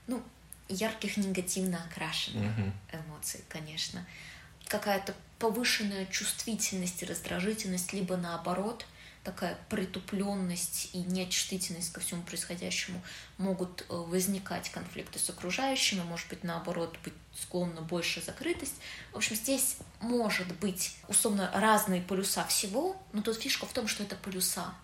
[0.07, 0.23] Ну,
[0.71, 2.73] ярких негативно окрашенных угу.
[2.91, 4.07] эмоций, конечно.
[4.67, 8.87] Какая-то повышенная чувствительность и раздражительность, либо наоборот–
[9.25, 13.01] такая притупленность и нечувствительность ко всему происходящему
[13.39, 18.75] могут э, возникать конфликты с окружающими, может быть, наоборот, быть склонна больше закрытость.
[19.13, 24.03] В общем, здесь может быть, условно, разные полюса всего, но тут фишка в том, что
[24.03, 24.75] это полюса.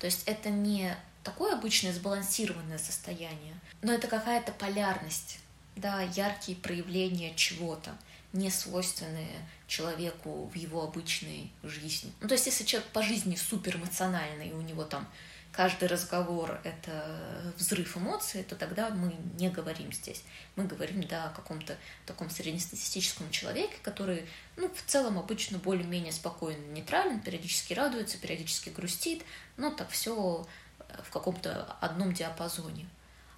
[0.00, 5.38] То есть это не такое обычное сбалансированное состояние, но это какая-то полярность,
[5.76, 7.96] да, яркие проявления чего-то
[8.36, 12.12] не свойственные человеку в его обычной жизни.
[12.20, 15.08] Ну, то есть, если человек по жизни супер эмоциональный, и у него там
[15.52, 20.22] каждый разговор— это взрыв эмоций, то тогда мы не говорим здесь.
[20.54, 26.62] Мы говорим, да, о каком-то таком среднестатистическом человеке, который, ну, в целом обычно более-менее спокойно,
[26.72, 29.24] нейтрален, периодически радуется, периодически грустит,
[29.56, 30.46] но так все
[31.02, 32.86] в каком-то одном диапазоне.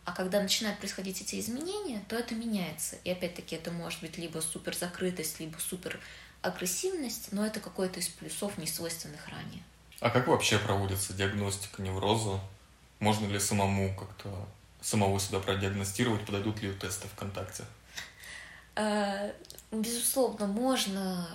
[0.09, 2.97] А когда начинают происходить эти изменения, то это меняется.
[3.05, 6.01] И опять-таки это может быть либо супер закрытость, либо супер
[6.40, 9.62] агрессивность, но это какой-то из плюсов, не свойственных ранее.
[10.01, 12.40] А как вообще проводится диагностика невроза?
[13.01, 14.49] Можно ли самому как-то
[14.81, 16.25] самого себя продиагностировать?
[16.25, 17.64] Подойдут ли тесты ВКонтакте?
[18.77, 19.33] Э,
[19.71, 21.29] безусловно, можно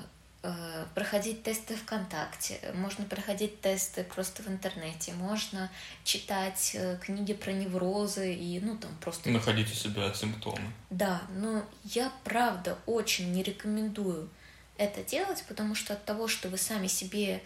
[0.94, 5.72] проходить тесты ВКонтакте, можно проходить тесты просто в интернете, можно
[6.04, 9.30] читать э, книги про неврозы и, ну, там просто...
[9.30, 10.60] Находить у себя симптомы.
[10.90, 14.30] Да, но я, правда, очень не рекомендую
[14.78, 17.42] это делать, потому что от того, что вы сами себе,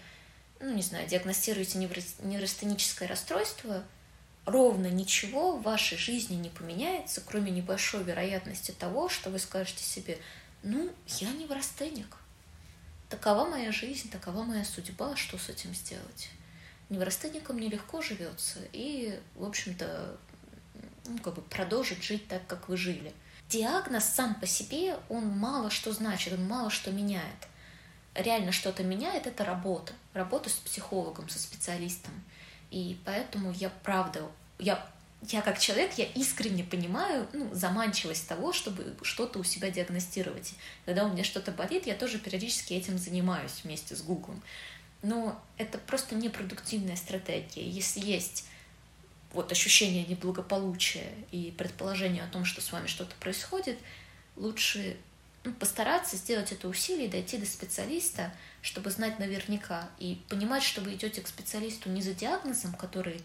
[0.60, 3.84] ну, не знаю, диагностируете неврастеническое расстройство,
[4.46, 10.18] ровно ничего в вашей жизни не поменяется, кроме небольшой вероятности того, что вы скажете себе,
[10.64, 12.18] ну, я неврастеник,
[13.10, 16.30] Такова моя жизнь, такова моя судьба, что с этим сделать?
[16.90, 20.18] Неврастенникам нелегко живется, и, в общем-то,
[21.06, 23.14] ну, как бы продолжить жить так, как вы жили.
[23.50, 27.48] Диагноз сам по себе, он мало что значит, он мало что меняет.
[28.14, 29.94] Реально что-то меняет— это работа.
[30.14, 32.12] Работа с психологом, со специалистом.
[32.72, 34.86] И поэтому я правда, я
[35.22, 40.54] я как человек, я искренне понимаю ну, заманчивость того, чтобы что-то у себя диагностировать.
[40.86, 44.42] Когда у меня что-то болит, я тоже периодически этим занимаюсь вместе с Гуглом.
[45.02, 47.68] Но это просто непродуктивная стратегия.
[47.68, 48.46] Если есть
[49.34, 53.78] вот ощущение неблагополучия и предположение о том, что с вами что-то происходит,
[54.36, 54.98] лучше
[55.44, 60.94] ну, постараться сделать это усилие, дойти до специалиста, чтобы знать наверняка и понимать, что вы
[60.94, 63.22] идете к специалисту не за диагнозом, который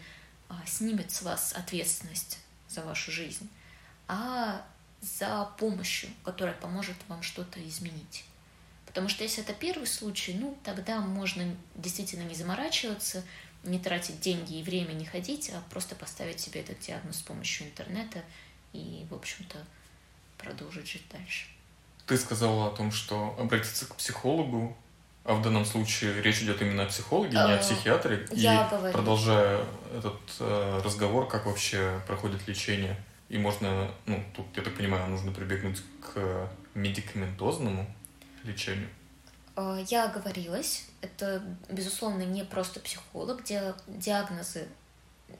[0.65, 3.49] снимет с вас ответственность за вашу жизнь,
[4.07, 4.65] а
[5.01, 8.25] за помощью, которая поможет вам что-то изменить.
[8.85, 13.23] Потому что если это первый случай, ну, тогда можно действительно не заморачиваться,
[13.63, 17.67] не тратить деньги и время не ходить, а просто поставить себе этот диагноз с помощью
[17.67, 18.23] интернета
[18.71, 19.57] и, в общем-то,
[20.37, 21.47] продолжить жить дальше.
[22.05, 24.77] Ты сказала о том, что обратиться к психологу
[25.25, 28.27] а в данном случае речь идет именно о психологе, не о э, психиатре.
[28.31, 28.93] Я и говорю.
[28.93, 32.97] продолжая этот э, разговор, как вообще проходит лечение
[33.29, 37.87] И можно, ну, тут, я так понимаю, нужно прибегнуть к медикаментозному
[38.43, 38.89] лечению.
[39.55, 40.87] Э, я оговорилась.
[40.99, 43.43] Это, безусловно, не просто психолог.
[43.87, 44.67] Диагнозы,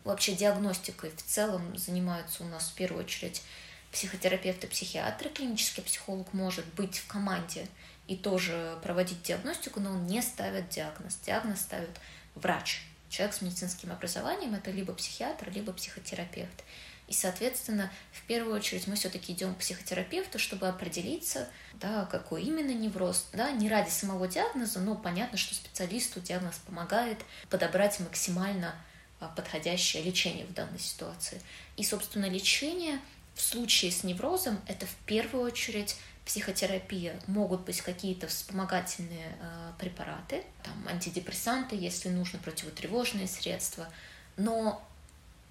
[0.06, 3.44] вообще диагностикой в целом занимаются у нас в первую очередь
[3.92, 5.30] психотерапевты, психиатры.
[5.30, 7.68] Клинический психолог может быть в команде
[8.08, 11.16] и тоже проводить диагностику, но он не ставит диагноз.
[11.26, 12.00] Диагноз ставит
[12.36, 12.82] врач.
[13.10, 16.64] Человек с медицинским образованием– это либо психиатр, либо психотерапевт.
[17.08, 22.72] И, соответственно, в первую очередь мы все-таки идем к психотерапевту, чтобы определиться, да, какой именно
[22.72, 28.74] невроз, да, не ради самого диагноза, но понятно, что специалисту диагноз помогает подобрать максимально
[29.20, 31.42] а, подходящее лечение в данной ситуации.
[31.78, 33.00] И, собственно, лечение
[33.36, 40.44] в случае с неврозом это в первую очередь психотерапия, могут быть какие-то вспомогательные э, препараты,
[40.64, 43.90] там, антидепрессанты, если нужно, противотревожные средства,
[44.38, 44.82] но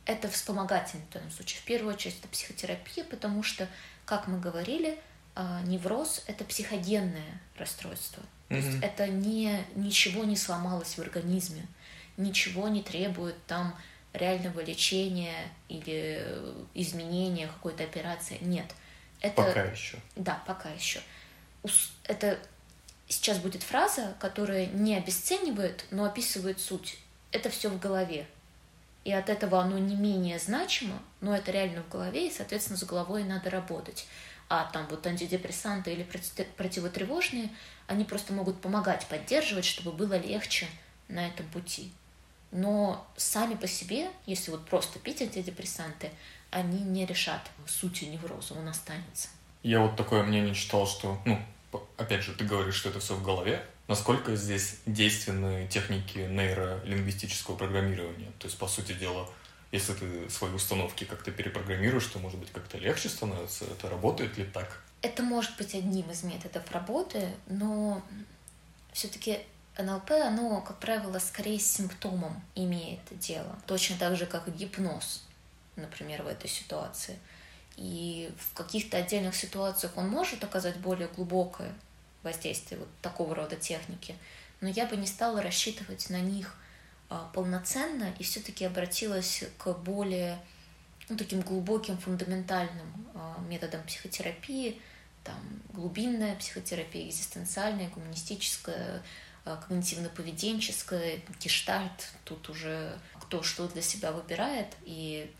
[0.06, 1.60] это вспомогательный в данном случае.
[1.60, 3.68] В первую очередь это психотерапия, потому что,
[4.06, 4.98] как мы говорили,
[5.34, 8.22] э, невроз— это психогенное расстройство.
[8.22, 8.48] Mm-hmm.
[8.48, 11.66] То есть это не, ничего не сломалось в организме,
[12.16, 13.76] ничего не требует там
[14.12, 16.26] реального лечения или
[16.74, 18.38] изменения какой-то операции.
[18.40, 18.66] Нет.
[19.22, 19.98] Это, пока еще.
[20.16, 21.00] Да, пока еще.
[22.04, 22.38] Это
[23.08, 26.98] сейчас будет фраза, которая не обесценивает, но описывает суть.
[27.30, 28.26] Это все в голове.
[29.04, 32.84] И от этого оно не менее значимо, но это реально в голове, и, соответственно, с
[32.84, 34.06] головой надо работать.
[34.48, 36.06] А там вот антидепрессанты или
[36.56, 37.48] противотревожные,
[37.86, 40.66] они просто могут помогать, поддерживать, чтобы было легче
[41.08, 41.92] на этом пути.
[42.50, 46.10] Но сами по себе, если вот просто пить антидепрессанты,
[46.52, 49.28] они не решат сути невроза, он останется.
[49.62, 51.40] Я вот такое мнение читал, что, ну,
[51.96, 53.64] опять же, ты говоришь, что это все в голове.
[53.88, 58.30] Насколько здесь действенны техники нейролингвистического программирования?
[58.38, 59.28] То есть, по сути дела,
[59.72, 63.64] если ты свои установки как-то перепрограммируешь, то, может быть, как-то легче становится?
[63.64, 64.82] Это работает ли так?
[65.00, 68.02] Это может быть одним из методов работы, но
[68.92, 69.40] все-таки
[69.78, 73.58] НЛП, оно, как правило, скорее с симптомом имеет дело.
[73.66, 75.24] Точно так же, как и гипноз,
[75.76, 77.18] например, в этой ситуации.
[77.76, 81.72] И в каких-то отдельных ситуациях он может оказать более глубокое
[82.22, 84.14] воздействие вот такого рода техники,
[84.60, 86.54] но я бы не стала рассчитывать на них
[87.08, 90.38] а, полноценно и все-таки обратилась к более
[91.08, 94.80] ну, таким глубоким, фундаментальным а, методам психотерапии,
[95.24, 95.40] там
[95.72, 99.02] глубинная психотерапия, экзистенциальная, гуманистическая,
[99.44, 105.32] Э, когнитивно-поведенческое, гештальт, тут уже кто что для себя выбирает, и,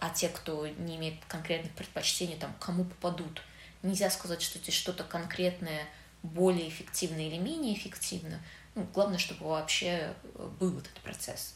[0.00, 3.42] а те, кто не имеет конкретных предпочтений, там, кому попадут.
[3.82, 5.86] Нельзя сказать, что здесь что-то конкретное
[6.22, 8.40] более эффективно или менее эффективно.
[8.74, 11.54] Ну, главное, чтобы вообще э, был этот процесс.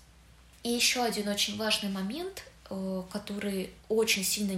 [0.63, 4.53] И еще один очень важный момент, э, который очень сильно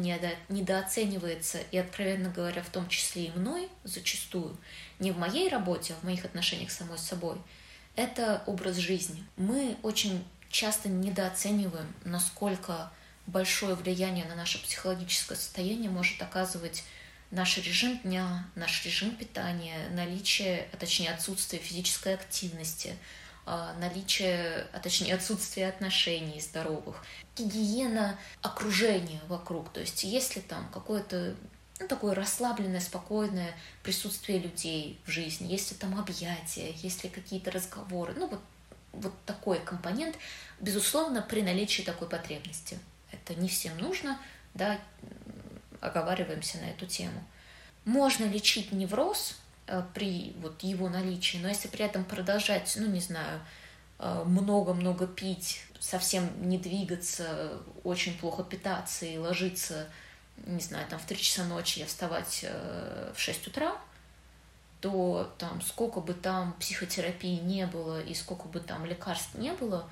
[0.49, 4.57] недооценивается, и, откровенно говоря, в том числе и мной зачастую–
[4.99, 7.37] не в моей работе, а в моих отношениях с самой собой,
[7.95, 9.25] это образ жизни.
[9.37, 12.91] Мы очень часто недооцениваем, насколько
[13.27, 16.85] большое влияние на наше психологическое состояние может оказывать
[17.31, 22.97] наш режим дня, наш режим питания, наличие, а точнее отсутствие физической активности,
[23.45, 27.05] а, наличие, а точнее отсутствие отношений здоровых,
[27.37, 29.73] гигиена окружения вокруг.
[29.73, 31.35] То есть если там какое-то
[31.79, 38.29] ну, такое расслабленное, спокойное присутствие людей в жизни, если там объятия, если какие-то разговоры, ну
[38.29, 38.41] вот,
[38.93, 40.17] вот такой компонент,
[40.61, 42.79] безусловно, при наличии такой потребности.
[43.13, 44.19] Это не всем нужно,
[44.55, 44.79] да,
[45.81, 47.23] оговариваемся на эту тему.
[47.85, 53.01] Можно лечить невроз э, при вот его наличии, но если при этом продолжать, ну не
[53.01, 53.41] знаю,
[53.99, 59.87] э, много-много пить, совсем не двигаться, очень плохо питаться и ложиться
[60.45, 63.77] не знаю, там в 3 часа ночи я вставать э, в 6 утра,
[64.81, 69.89] то там сколько бы там психотерапии не было и сколько бы там лекарств не было,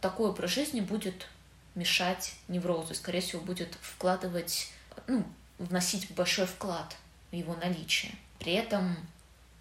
[0.00, 1.26] такой образ жизни будет
[1.76, 4.70] мешать неврозу, скорее всего, будет вкладывать,
[5.06, 5.24] ну,
[5.58, 6.96] вносить большой вклад
[7.30, 8.12] в его наличие.
[8.40, 8.96] При этом,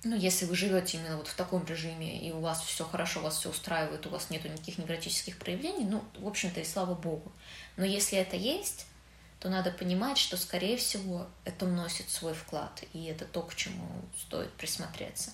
[0.03, 3.38] ну, если вы живете именно вот в таком режиме, и у вас все хорошо, вас
[3.38, 7.32] все устраивает, у вас нету никаких невротических проявлений, ну, в общем-то, и слава богу.
[7.78, 8.88] Но если это есть,
[9.39, 13.88] то надо понимать, что, скорее всего, это вносит свой вклад, и это то, к чему
[14.18, 15.32] стоит присмотреться.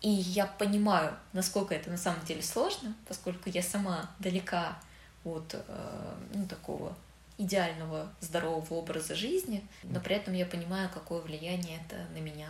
[0.00, 4.76] И я понимаю, насколько это на самом деле сложно, поскольку я сама далека
[5.24, 6.96] от э, ну, такого
[7.38, 12.48] идеального здорового образа жизни, но при этом я понимаю, какое влияние это на меня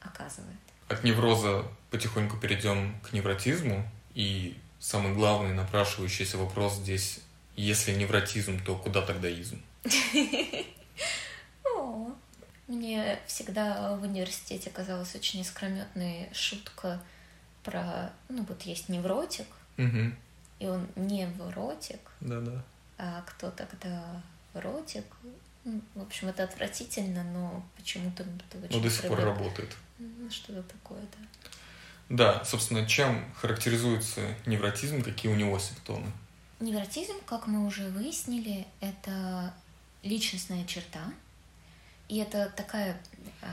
[0.00, 0.58] оказывает.
[0.88, 3.84] От невроза потихоньку перейдем к невротизму.
[4.14, 7.20] И самый главный напрашивающийся вопрос здесь
[7.56, 9.62] Если невротизм, то куда тогда изм?
[12.66, 17.00] Мне всегда в университете казалась очень искрометная шутка
[17.62, 19.46] про, ну вот есть невротик.
[20.58, 22.62] И он невротик, Да-да.
[22.98, 24.22] а кто тогда
[24.54, 25.04] ротик?
[25.64, 29.24] Ну, В общем, это отвратительно, но почему-то это очень Ну, до сих пор привык.
[29.36, 29.76] работает.
[29.98, 31.18] Ну, Что-то такое, да.
[32.08, 36.06] Да, собственно, чем характеризуется невротизм, какие у него симптомы?
[36.60, 39.52] Невротизм, как мы уже выяснили, это
[40.02, 41.12] личностная черта.
[42.08, 42.96] И это такая,
[43.42, 43.48] а,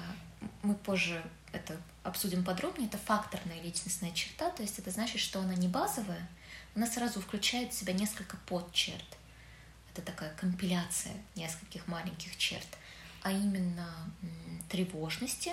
[0.62, 5.56] мы позже это обсудим подробнее, это факторная личностная черта, то есть это значит, что она
[5.56, 6.28] не базовая,
[6.76, 9.18] она сразу включает в себя несколько подчерт.
[9.92, 12.68] Это такая компиляция нескольких маленьких черт,
[13.22, 13.88] а именно
[14.70, 15.52] тревожности,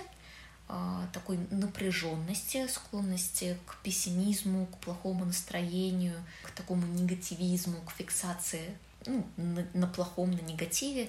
[0.66, 9.27] а, такой напряженности, склонности к пессимизму, к плохому настроению, к такому негативизму, к фиксации ну,
[9.37, 11.09] на, на плохом, на негативе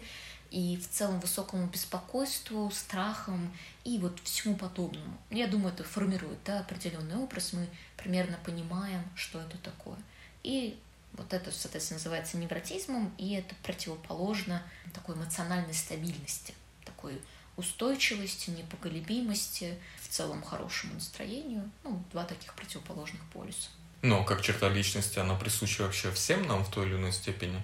[0.51, 3.51] и в целом высокому беспокойству, страхам
[3.85, 5.17] и вот всему подобному.
[5.29, 9.97] Я думаю, это формирует да, определенный образ, мы примерно понимаем, что это такое.
[10.43, 10.77] И
[11.13, 14.61] вот это, соответственно, называется невротизмом, и это противоположно
[14.93, 16.53] такой эмоциональной стабильности,
[16.85, 17.21] такой
[17.55, 21.69] устойчивости, непоколебимости, в целом хорошему настроению.
[21.83, 23.69] Ну, два таких противоположных полюса.
[24.01, 27.61] Но как черта личности, она присуща вообще всем нам в той или иной степени?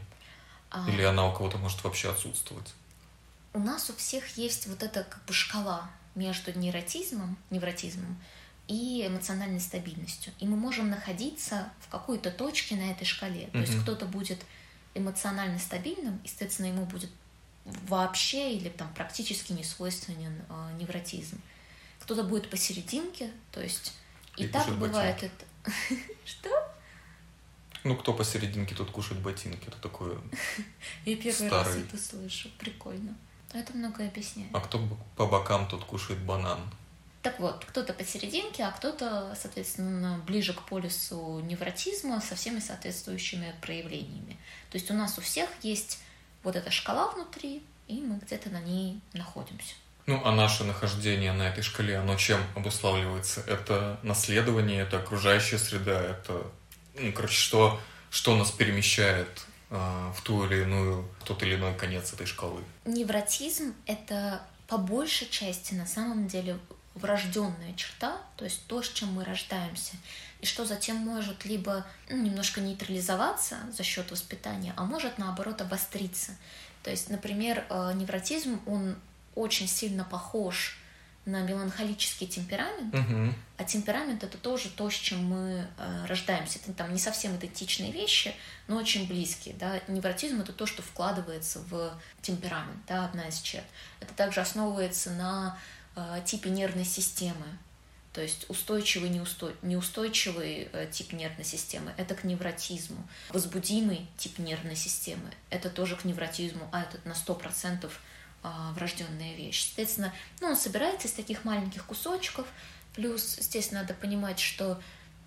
[0.70, 2.74] А Или она у кого-то может вообще отсутствовать?
[3.58, 8.22] у нас у всех есть вот эта как бы шкала между нейротизмом, невротизмом
[8.68, 10.32] и эмоциональной стабильностью.
[10.40, 13.50] И мы можем находиться в какой-то точке на этой шкале.
[13.52, 14.40] То есть кто-то будет
[14.94, 17.10] эмоционально стабильным, естественно, ему будет
[17.88, 21.42] вообще или там практически не свойственен э, невротизм.
[22.00, 23.94] Кто-то будет посерединке, то есть
[24.38, 25.46] и, И так бывает это.
[26.26, 26.50] Что?
[27.88, 29.66] Ну, кто посерединке, тот кушает ботинки.
[29.68, 30.18] Это такое...
[31.06, 31.84] Я первый раз Старый.
[31.84, 32.50] это слышу.
[32.60, 33.16] Прикольно.
[33.54, 34.50] Это многое объясняет.
[34.54, 34.86] А кто
[35.16, 36.60] по бокам, тот кушает банан.
[37.22, 44.38] Так вот, кто-то посерединке, а кто-то, соответственно, ближе к полюсу невротизма со всеми соответствующими проявлениями.
[44.70, 46.00] То есть у нас у всех есть
[46.44, 49.76] вот эта шкала внутри, и мы где-то на ней находимся.
[50.08, 53.42] Ну, а наше нахождение на этой шкале, оно чем обуславливается?
[53.48, 56.48] Это наследование, это окружающая среда, это,
[57.00, 57.80] ну, короче, что,
[58.10, 59.28] что нас перемещает
[59.70, 62.62] а, в ту или иную, в тот или иной конец этой шкалы?
[62.86, 66.58] Невротизм— это по большей части на самом деле
[66.96, 69.94] врожденная черта, то есть то, с чем мы рождаемся,
[70.42, 76.36] и что затем может либо ну, немножко нейтрализоваться за счет воспитания, а может наоборот обостриться.
[76.84, 78.96] То есть, например, э, невротизм, он
[79.36, 80.78] очень сильно похож
[81.28, 83.34] на меланхолический темперамент, Угу.
[83.58, 86.58] а темперамент это тоже то, с чем мы э, рождаемся.
[86.60, 88.34] Это там не совсем идентичные вещи,
[88.68, 89.54] но очень близкие.
[89.56, 89.80] Да?
[89.90, 93.66] Невротизм это то, что вкладывается в темперамент, да, одна из черт.
[94.00, 95.60] Это также основывается на
[95.98, 97.46] э, типе нервной системы.
[98.14, 103.06] То есть устойчивый, неустой, неустойчивый э, тип нервной системы– это к невротизму.
[103.30, 107.90] Возбудимый тип нервной системы– это тоже к невротизму, а это на 100% а,
[108.44, 109.66] врожденная вещь.
[109.66, 112.48] Соответственно, ну, он собирается из таких маленьких кусочков,
[112.96, 114.82] плюс здесь надо понимать, что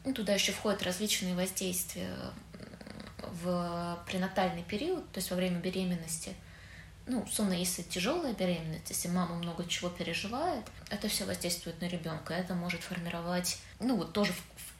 [0.05, 2.15] ну, туда еще входят различные воздействия
[3.43, 6.35] в пренатальный период, то есть во время беременности.
[7.07, 12.35] Ну, условно, если тяжелая беременность, если мама много чего переживает, это все воздействует на ребенка.
[12.35, 14.33] Это может формировать, ну, вот тоже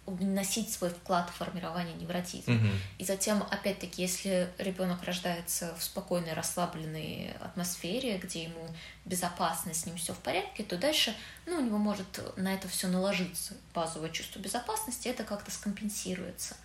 [0.07, 2.57] вносить свой вклад в формирование невротизма.
[2.57, 2.67] Угу.
[2.99, 8.69] И затем, опять-таки, если ребенок рождается в спокойной, расслабленной атмосфере, где ему
[9.05, 11.15] безопасно, с ним все в порядке, то дальше
[11.47, 16.57] ну, у него может на это все наложиться базовое чувство безопасности, это как-то скомпенсируется.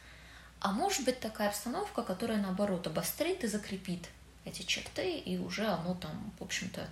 [0.60, 4.10] А может быть такая обстановка, которая наоборот обострит и закрепит
[4.46, 6.88] эти черты, и уже оно там, в общем-то,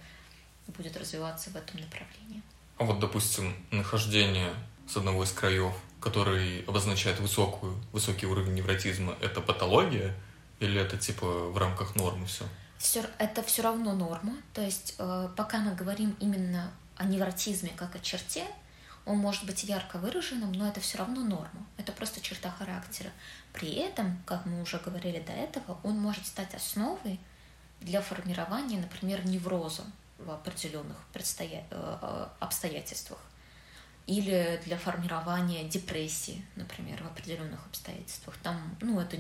[0.68, 2.42] будет развиваться в этом направлении.
[2.78, 4.54] А вот, допустим, нахождение
[4.88, 5.74] с одного из краев,
[6.04, 10.14] который обозначает высокую, высокий уровень невротизма, это патология
[10.60, 12.46] или это типа в рамках нормы все?
[12.78, 14.34] Всё- это все равно норма.
[14.54, 18.46] То есть, э, пока мы говорим именно о невротизме как о черте,
[19.06, 21.66] он может быть ярко выраженным, но это все равно норма.
[21.78, 23.10] Это просто черта характера.
[23.54, 27.20] При этом, как мы уже говорили до этого, он может стать основой
[27.82, 29.84] для формирования, например, невроза
[30.18, 33.20] в определенных предстоя- э, э, обстоятельствах.
[34.06, 38.36] Или для формирования депрессии, например, в определенных обстоятельствах.
[38.44, 39.18] Там, ну, это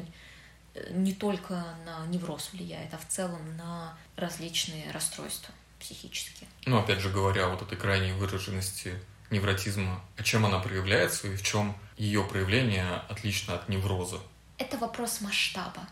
[0.91, 6.49] не только на невроз влияет, а в целом на различные расстройства психические.
[6.65, 8.93] Ну, опять же говоря, вот этой крайней выраженности
[9.29, 14.19] невротизма, а чем она проявляется и в чем ее проявление отлично от невроза?
[14.57, 15.87] Это вопрос масштаба.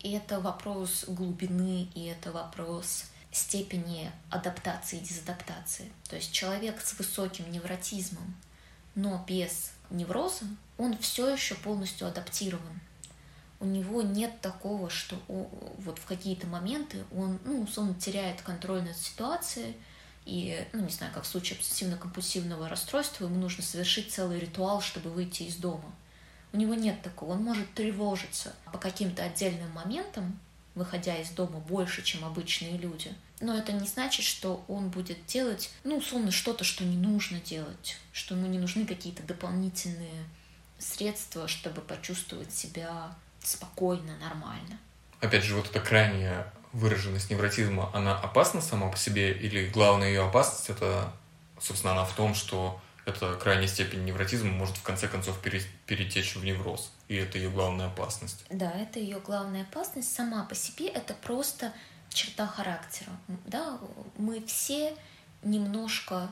[0.00, 5.90] И это вопрос глубины, и это вопрос степени адаптации и дезадаптации.
[6.08, 8.34] То есть человек с высоким невротизмом,
[8.94, 12.80] но без невроза, он все еще полностью адаптирован.
[13.60, 15.48] У него нет такого, что он,
[15.78, 19.76] вот в какие-то моменты он, ну, он теряет контроль над ситуацией,
[20.24, 25.10] и, ну, не знаю, как в случае обсессивно-компульсивного расстройства, ему нужно совершить целый ритуал, чтобы
[25.10, 25.90] выйти из дома.
[26.52, 30.38] У него нет такого, он может тревожиться по каким-то отдельным моментам,
[30.78, 33.14] выходя из дома больше, чем обычные люди.
[33.40, 37.98] Но это не значит, что он будет делать, ну, условно, что-то, что не нужно делать,
[38.12, 40.24] что ему не нужны какие-то дополнительные
[40.78, 44.78] средства, чтобы почувствовать себя спокойно, нормально.
[45.20, 50.26] Опять же, вот эта крайняя выраженность невротизма, она опасна сама по себе, или главная ее
[50.26, 51.12] опасность это,
[51.60, 56.44] собственно, она в том, что эта крайняя степень невротизма может в конце концов перетечь в
[56.44, 56.92] невроз.
[57.08, 58.44] И это ее главная опасность.
[58.50, 60.12] Да, это ее главная опасность.
[60.14, 61.72] Сама по себе это просто
[62.10, 63.10] черта характера.
[63.46, 63.78] Да,
[64.16, 64.94] мы все
[65.42, 66.30] немножко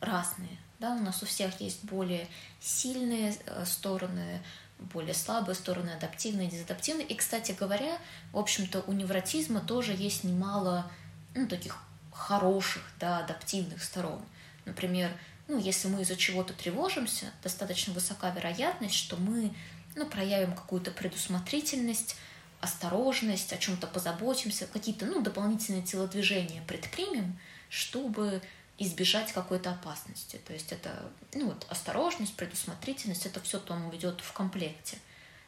[0.00, 0.58] разные.
[0.78, 2.28] Да, у нас у всех есть более
[2.60, 4.42] сильные э, стороны,
[4.78, 7.06] более слабые стороны, адаптивные, дезадаптивные.
[7.06, 7.98] И, кстати говоря,
[8.32, 10.90] в общем-то, у невротизма тоже есть немало
[11.34, 11.78] ну, таких
[12.12, 14.20] хороших, да, адаптивных сторон.
[14.64, 15.10] Например,
[15.48, 19.52] ну, если мы из-за чего-то тревожимся, достаточно высока вероятность, что мы
[19.94, 22.16] ну, проявим какую-то предусмотрительность,
[22.60, 27.38] осторожность, о чем-то позаботимся, какие-то ну, дополнительные телодвижения предпримем,
[27.68, 28.40] чтобы
[28.78, 30.40] избежать какой-то опасности.
[30.46, 34.98] То есть это ну, вот, осторожность, предусмотрительность, это все там идет в комплекте.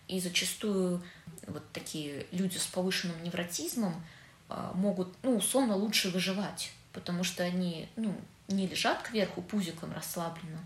[0.09, 1.03] И зачастую
[1.47, 4.05] вот такие люди с повышенным невротизмом
[4.49, 8.15] а, могут, ну, условно, лучше выживать, потому что они, ну,
[8.49, 10.61] не лежат кверху пузиком расслабленно,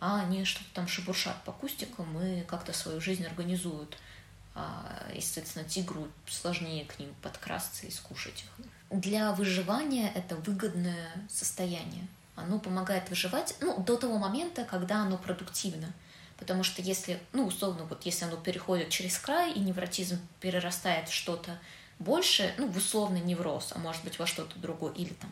[0.00, 3.96] а они что-то там шебуршат по кустикам и как-то свою жизнь организуют.
[4.54, 8.66] А, естественно, тигру сложнее к ним подкрасться и скушать их.
[8.90, 12.06] Для выживания это выгодное состояние.
[12.34, 15.92] Оно помогает выживать ну, до того момента, когда оно продуктивно.
[16.38, 21.12] Потому что если, ну, условно, вот если оно переходит через край, и невротизм перерастает в
[21.12, 21.58] что-то
[21.98, 25.30] больше, ну, в условный невроз, а может быть во что-то другое, или там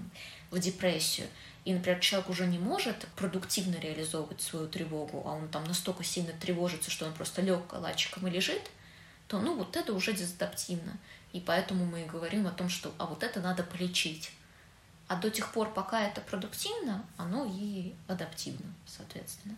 [0.50, 1.28] в депрессию,
[1.66, 6.32] и, например, человек уже не может продуктивно реализовывать свою тревогу, а он там настолько сильно
[6.32, 8.70] тревожится, что он просто лег калачиком и лежит,
[9.26, 10.96] то, ну, вот это уже дезадаптивно.
[11.32, 14.30] И поэтому мы и говорим о том, что, а вот это надо полечить.
[15.08, 19.56] А до тех пор, пока это продуктивно, оно и адаптивно, соответственно.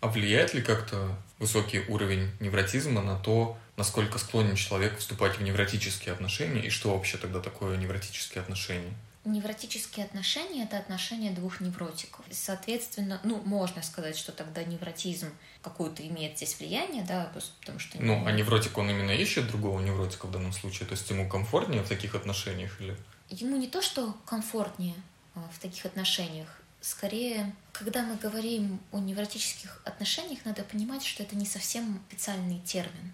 [0.00, 6.12] А влияет ли как-то высокий уровень невротизма на то, насколько склонен человек вступать в невротические
[6.12, 8.92] отношения, и что вообще тогда такое невротические отношения?
[9.28, 12.24] Невротические отношения– это отношения двух невротиков.
[12.30, 15.28] Соответственно, ну, можно сказать, что тогда невротизм
[15.60, 18.02] какое-то имеет здесь влияние, да, потому что...
[18.02, 20.88] Ну, а невротик, он именно ищет другого невротика в данном случае?
[20.88, 22.96] То есть ему комфортнее в таких отношениях или...
[23.28, 24.94] Ему не то, что комфортнее
[25.34, 26.48] а, в таких отношениях,
[26.80, 33.12] скорее, когда мы говорим о невротических отношениях, надо понимать, что это не совсем специальный термин.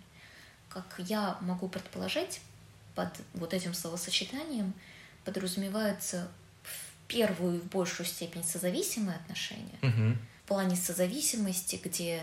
[0.68, 2.40] Как я могу предположить,
[2.94, 4.74] под вот этим словосочетанием–
[5.24, 6.28] подразумеваются
[6.62, 9.78] в первую и в большую степень созависимые отношения.
[9.82, 10.18] Угу.
[10.44, 12.22] В плане созависимости, где,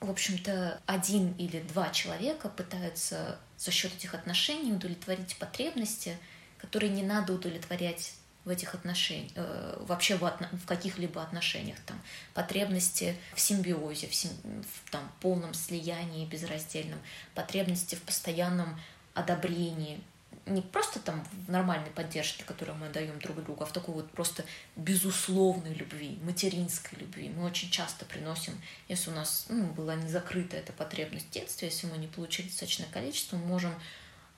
[0.00, 6.16] в общем-то, один или два человека пытаются за счет этих отношений удовлетворить потребности,
[6.58, 8.14] которые не надо удовлетворять
[8.44, 12.00] в этих отношениях, э, вообще в, отно, в каких-либо отношениях, там,
[12.34, 16.98] потребности в симбиозе, в, сим, в там, полном слиянии безраздельном,
[17.34, 18.78] потребности в постоянном
[19.14, 20.02] одобрении,
[20.46, 24.10] не просто там в нормальной поддержке, которую мы даем друг другу, а в такой вот
[24.10, 24.44] просто
[24.76, 27.30] безусловной любви, материнской любви.
[27.34, 28.52] Мы очень часто приносим,
[28.88, 32.48] если у нас ну, была не закрыта эта потребность в детстве, если мы не получили
[32.48, 33.74] достаточное количество, мы можем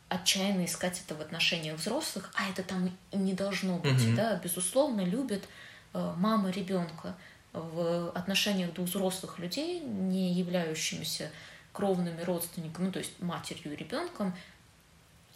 [0.09, 4.15] отчаянно искать это в отношениях взрослых, а это там и не должно быть, mm-hmm.
[4.15, 5.49] да, безусловно, любит
[5.93, 7.17] э, мама ребенка
[7.53, 11.31] в отношениях двух взрослых людей, не являющимися
[11.73, 14.35] кровными родственниками, ну, то есть матерью и ребенком,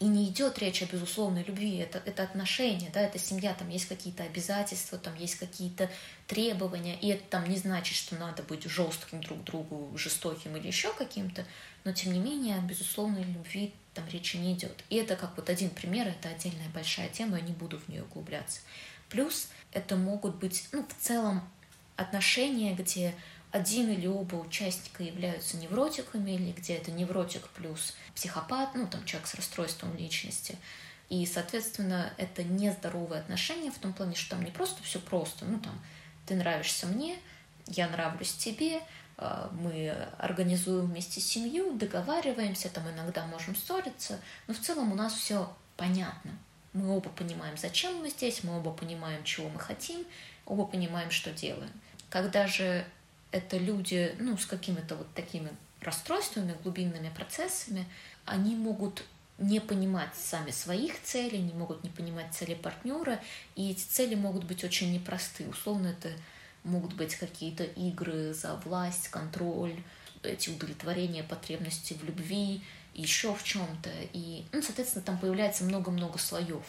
[0.00, 3.86] и не идет речь о безусловной любви, это, это отношения, да, это семья, там есть
[3.86, 5.90] какие-то обязательства, там есть какие-то
[6.26, 10.90] требования, и это там не значит, что надо быть жестким друг другу, жестоким или еще
[10.94, 11.44] каким-то,
[11.84, 14.82] но тем не менее о безусловной любви там речи не идет.
[14.88, 18.02] И это как вот один пример, это отдельная большая тема, я не буду в нее
[18.04, 18.60] углубляться.
[19.10, 21.46] Плюс это могут быть, ну, в целом
[21.96, 23.14] отношения, где
[23.52, 29.28] один или оба участника являются невротиками, или где это невротик плюс психопат, ну, там, человек
[29.28, 30.56] с расстройством личности.
[31.08, 35.58] И, соответственно, это нездоровые отношения в том плане, что там не просто все просто, ну,
[35.58, 35.78] там,
[36.26, 37.18] ты нравишься мне,
[37.66, 38.80] я нравлюсь тебе,
[39.18, 45.14] э, мы организуем вместе семью, договариваемся, там иногда можем ссориться, но в целом у нас
[45.14, 46.30] все понятно.
[46.72, 50.06] Мы оба понимаем, зачем мы здесь, мы оба понимаем, чего мы хотим,
[50.46, 51.72] оба понимаем, что делаем.
[52.08, 52.84] Когда же
[53.32, 55.50] это люди, ну, с какими-то вот такими
[55.80, 57.86] расстройствами, глубинными процессами,
[58.24, 59.04] они могут
[59.38, 63.18] не понимать сами своих целей, не могут не понимать цели партнера,
[63.56, 65.48] и эти цели могут быть очень непросты.
[65.48, 66.10] Условно, это
[66.62, 69.74] могут быть какие-то игры за власть, контроль,
[70.22, 72.62] эти удовлетворения потребностей в любви,
[72.94, 73.90] еще в чем-то.
[74.12, 76.64] И, ну, соответственно, там появляется много-много слоев.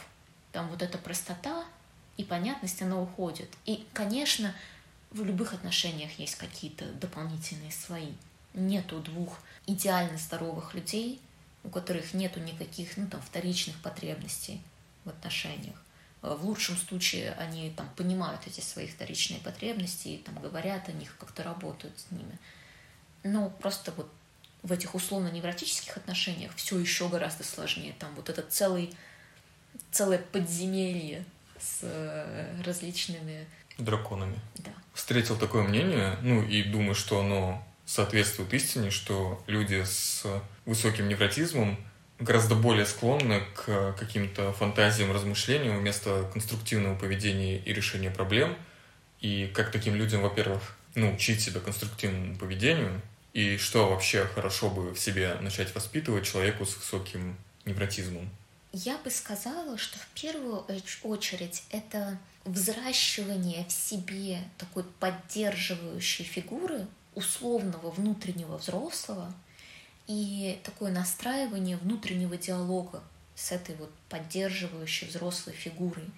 [0.54, 1.66] Там вот эта простота
[2.16, 3.50] и понятность, она уходит.
[3.66, 4.56] И, конечно,
[5.12, 8.14] в любых отношениях есть какие-то дополнительные слои.
[8.54, 11.22] Нету двух идеально здоровых людей,
[11.64, 14.62] у которых нету никаких ну, там, вторичных потребностей
[15.06, 15.76] в отношениях.
[16.22, 21.16] В лучшем случае они там понимают эти свои вторичные потребности и там говорят о них,
[21.18, 22.38] как-то работают с ними.
[23.24, 24.10] Но просто вот
[24.62, 27.96] в этих условно-невротических отношениях все еще гораздо сложнее.
[27.98, 28.96] Там вот это целый,
[29.92, 31.26] целое подземелье
[31.60, 33.48] с э, различными...
[33.78, 34.40] Драконами.
[34.58, 34.72] Да.
[34.94, 40.24] Встретил такое мнение, ну и думаю, что оно соответствует истине, что люди с
[40.66, 41.78] высоким невротизмом
[42.20, 48.56] гораздо более склонны к каким-то фантазиям, размышлениям вместо конструктивного поведения и решения проблем.
[49.20, 53.02] И как таким людям, во-первых, ну, учить себя конструктивному поведению,
[53.34, 58.30] и что вообще хорошо бы в себе начать воспитывать человеку с высоким невротизмом?
[58.74, 60.66] Я бы сказала, что в первую
[61.04, 69.34] очередь это взращивание в себе такой поддерживающей фигуры условного внутреннего взрослого
[70.08, 73.04] и такое настраивание внутреннего диалога
[73.36, 76.10] с этой вот поддерживающей взрослой фигурой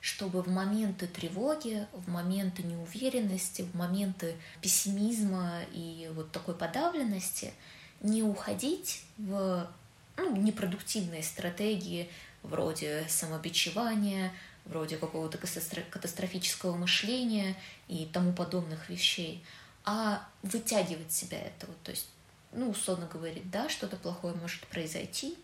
[0.00, 7.52] чтобы в моменты тревоги, в моменты неуверенности, в моменты пессимизма и вот такой подавленности
[8.00, 9.68] не уходить в
[10.16, 12.08] ну, непродуктивные стратегии
[12.42, 14.32] вроде самобичевания,
[14.68, 17.56] вроде какого-то катастрофического мышления
[17.88, 19.44] и тому подобных вещей,
[19.84, 21.74] а вытягивать себя этого.
[21.82, 22.08] То есть,
[22.52, 25.36] ну, условно говорить, да, что-то плохое может произойти,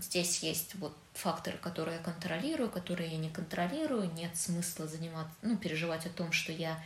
[0.00, 4.12] Здесь есть вот факторы, которые я контролирую, которые я не контролирую.
[4.12, 6.82] Нет смысла заниматься, ну, переживать о том, что я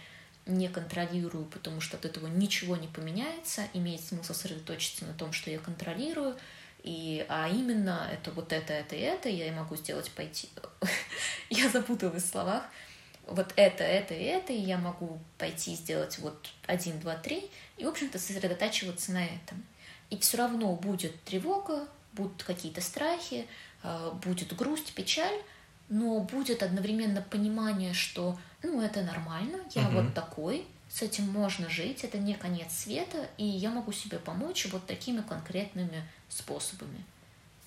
[0.46, 3.66] не контролирую, потому что от этого ничего не поменяется.
[3.74, 6.36] Имеет смысл сосредоточиться на том, что я контролирую.
[6.82, 10.48] И, а именно это вот это, это и это я могу сделать пойти.
[11.50, 12.64] я запуталась в словах.
[13.26, 17.84] Вот это, это и это, и я могу пойти сделать вот один, два, три, и,
[17.84, 19.64] в общем-то, сосредотачиваться на этом.
[20.08, 23.46] И все равно будет тревога, будут какие-то страхи,
[23.84, 25.40] э, будет грусть, печаль,
[25.88, 30.00] но будет одновременно понимание, что ну это нормально, я угу.
[30.00, 34.66] вот такой, с этим можно жить, это не конец света, и я могу себе помочь
[34.66, 37.04] вот такими конкретными способами.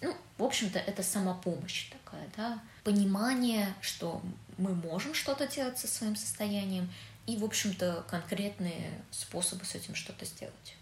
[0.01, 4.21] Ну, в общем-то, это самопомощь такая, да, понимание, что
[4.57, 6.91] мы можем что-то делать со своим состоянием,
[7.25, 10.75] и, в общем-то, конкретные способы с этим что-то сделать.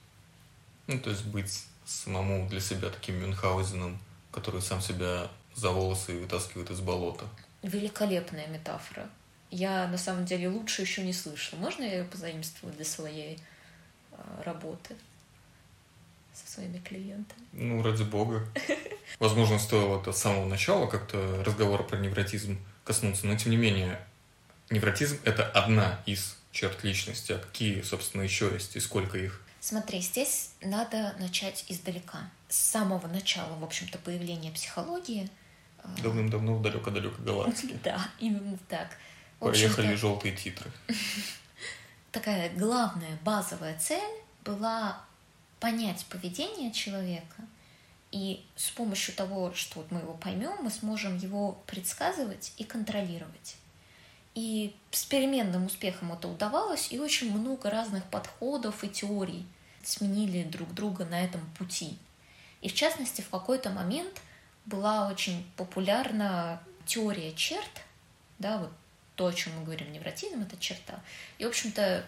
[0.88, 4.00] Ну, то есть быть самому для себя таким Мюнхгаузеном,
[4.32, 7.26] который сам себя за волосы вытаскивает из болота.
[7.62, 9.08] Великолепная метафора.
[9.52, 11.60] Я на самом деле лучше еще не слышала.
[11.60, 13.38] Можно я ее позаимствую для своей
[14.12, 14.96] э, работы
[16.34, 17.42] со своими клиентами?
[17.52, 18.48] Ну, ради бога.
[19.20, 24.00] Возможно, стоило это с самого начала как-то разговора про невротизм коснуться, но тем не менее,
[24.70, 29.42] невротизм— это одна из черт личности, а какие, собственно, еще есть и сколько их?
[29.60, 32.20] Смотри, здесь надо начать издалека.
[32.50, 35.30] С самого начала, в общем-то, появления психологии.
[35.84, 37.78] Э, Давным-давно в далеко-далеко галактике.
[37.84, 38.98] Да, именно так.
[39.42, 40.72] Поехали желтые титры.
[42.12, 45.02] Такая главная базовая цель была
[45.60, 47.44] понять поведение человека,
[48.12, 53.56] и с помощью того, что вот мы его поймем, мы сможем его предсказывать и контролировать.
[54.36, 59.46] И с переменным успехом это удавалось, и очень много разных подходов и теорий
[59.84, 61.98] сменили друг друга на этом пути.
[62.62, 64.22] И в частности, в какой-то момент
[64.66, 67.82] была очень популярна теория черт,
[68.40, 68.72] да, вот
[69.22, 71.00] то, о чем мы говорим, невротизм— это черта.
[71.38, 72.04] И, в общем-то,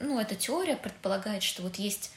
[0.00, 2.12] ну, эта теория предполагает, что вот есть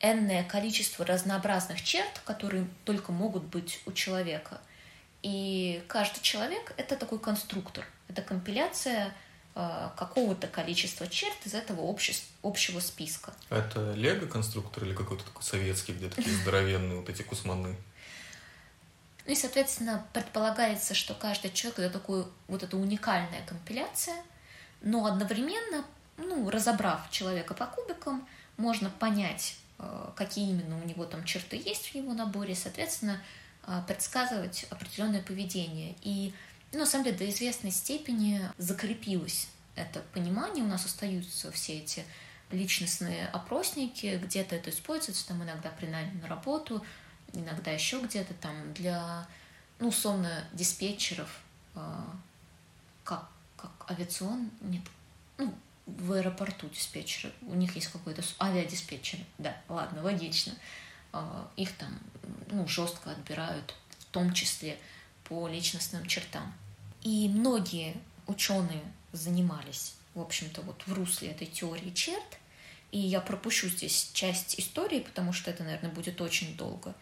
[0.00, 4.60] энное количество разнообразных черт, которые только могут быть у человека.
[5.22, 7.86] И каждый человек— это такой конструктор.
[8.08, 9.14] Это компиляция
[9.54, 11.88] э, какого-то количества черт из этого
[12.42, 13.32] общего списка.
[13.48, 17.76] А это лего-конструктор или какой-то такой советский, где такие здоровенные вот эти кусманы?
[19.26, 24.16] Ну и, соответственно, предполагается, что каждый человек это такой вот эта уникальная компиляция,
[24.82, 25.84] но одновременно,
[26.18, 28.26] ну, разобрав человека по кубикам,
[28.58, 33.20] можно понять, э, какие именно у него там черты есть в его наборе, соответственно,
[33.66, 35.96] э, предсказывать определенное поведение.
[36.02, 36.34] И
[36.72, 42.04] ну, на самом деле до известной степени закрепилось это понимание, у нас остаются все эти
[42.50, 46.84] личностные опросники, где-то это используется, там иногда при на работу,
[47.34, 49.26] иногда еще где-то там для,
[49.78, 51.28] ну, условно, диспетчеров,
[51.74, 52.02] э,
[53.02, 54.82] как, как авиацион, нет,
[55.38, 55.54] ну,
[55.86, 60.54] в аэропорту диспетчеры, у них есть какой-то авиадиспетчер, да, ладно, логично,
[61.12, 61.98] э, их там,
[62.50, 64.78] ну, жестко отбирают, в том числе
[65.24, 66.52] по личностным чертам.
[67.02, 68.82] И многие ученые
[69.12, 72.38] занимались, в общем-то, вот в русле этой теории черт,
[72.92, 76.94] и я пропущу здесь часть истории, потому что это, наверное, будет очень долго.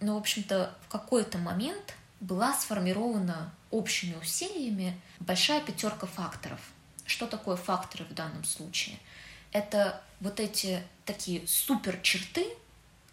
[0.00, 6.60] Но, в общем-то, в какой-то момент была сформирована общими усилиями большая пятерка факторов.
[7.04, 8.98] Что такое факторы в данном случае?
[9.52, 12.46] Это вот эти такие супер черты,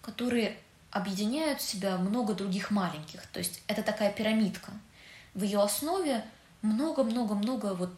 [0.01, 0.57] которые
[0.91, 3.25] объединяют в себя много других маленьких.
[3.27, 4.71] То есть это такая пирамидка.
[5.33, 6.23] В ее основе
[6.61, 7.93] много-много-много вот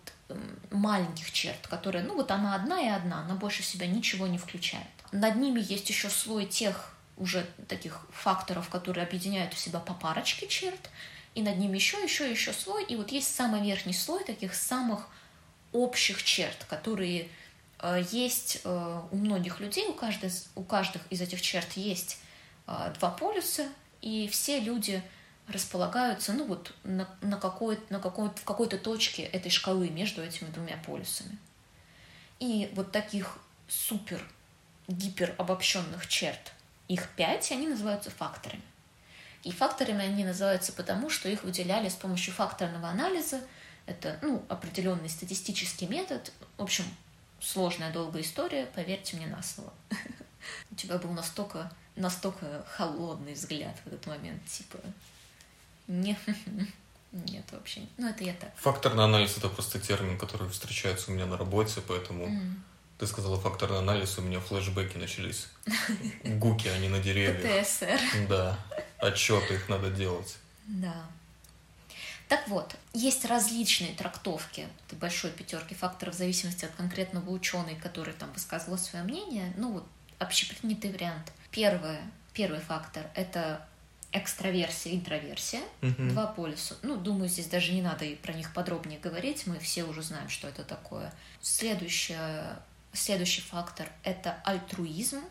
[0.72, 4.38] маленьких черт, которые, ну вот она одна и одна, она больше в себя ничего не
[4.38, 4.88] включает.
[5.12, 10.48] Над ними есть еще слой тех уже таких факторов, которые объединяют в себя по парочке
[10.48, 10.90] черт,
[11.36, 15.08] и над ними еще, еще, еще слой, и вот есть самый верхний слой таких самых
[15.72, 17.30] общих черт, которые
[17.80, 22.20] э, есть э, у многих людей, у, каждой, у каждых из этих черт есть
[22.68, 23.68] э, два полюса,
[24.02, 25.04] и все люди
[25.48, 30.50] располагаются, ну вот, на, на, какой, на какой, в какой-то точке этой шкалы между этими
[30.50, 31.38] двумя полюсами.
[32.40, 33.38] И вот таких
[33.68, 34.22] супер
[34.88, 36.54] гипер обобщенных черт,
[36.88, 38.62] их пять, они называются факторами.
[39.44, 43.42] И факторами они называются потому, что их выделяли с помощью факторного анализа.
[43.86, 46.34] Это ну, определенный статистический метод.
[46.58, 46.84] В общем,
[47.40, 49.72] сложная, долгая история, поверьте мне на слово.
[50.72, 54.80] У тебя был настолько, настолько холодный взгляд в этот момент, типа,
[55.88, 56.18] нет,
[57.12, 57.82] нет вообще.
[57.98, 58.56] Ну, это я так.
[58.58, 62.54] Факторный анализ– это просто термин, который встречается у меня на работе, поэтому mm.
[62.98, 65.48] Ты сказала факторный анализ, у меня флешбеки начались.
[66.24, 67.66] Гуки, они на деревьях.
[67.66, 68.00] ПТСР.
[68.28, 68.60] Да,
[68.98, 70.38] отчеты их надо делать.
[70.66, 71.06] Да.
[72.28, 78.14] Так вот, есть различные трактовки этой большой пятерки факторов в зависимости от конкретного ученого, который
[78.14, 79.54] там высказывал свое мнение.
[79.58, 79.88] Ну вот,
[80.20, 81.32] общепринятый вариант.
[81.52, 82.02] Первое,
[82.34, 83.66] первый фактор– это
[84.12, 86.10] экстраверсия, интроверсия, угу.
[86.10, 86.76] два полюса.
[86.82, 90.30] Ну, думаю, здесь даже не надо и про них подробнее говорить, мы все уже знаем,
[90.30, 91.14] что это такое.
[91.42, 92.58] Следующее,
[92.94, 95.22] следующий фактор— это альтруизм.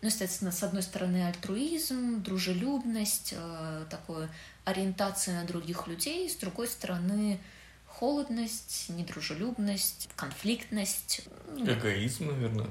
[0.00, 4.28] Ну, естественно, с одной стороны альтруизм, дружелюбность, э, такое
[4.64, 7.40] ориентация на других людей, с другой стороны
[7.86, 11.22] холодность, недружелюбность, конфликтность.
[11.56, 12.68] Ну, Эгоизм, наверное.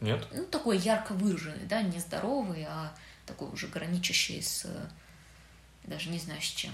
[0.00, 0.26] Нет?
[0.32, 2.94] Ну, такой ярко выраженный, да, не здоровый, а
[3.24, 4.66] такой уже граничащий с...
[5.84, 6.72] Даже не знаю с чем.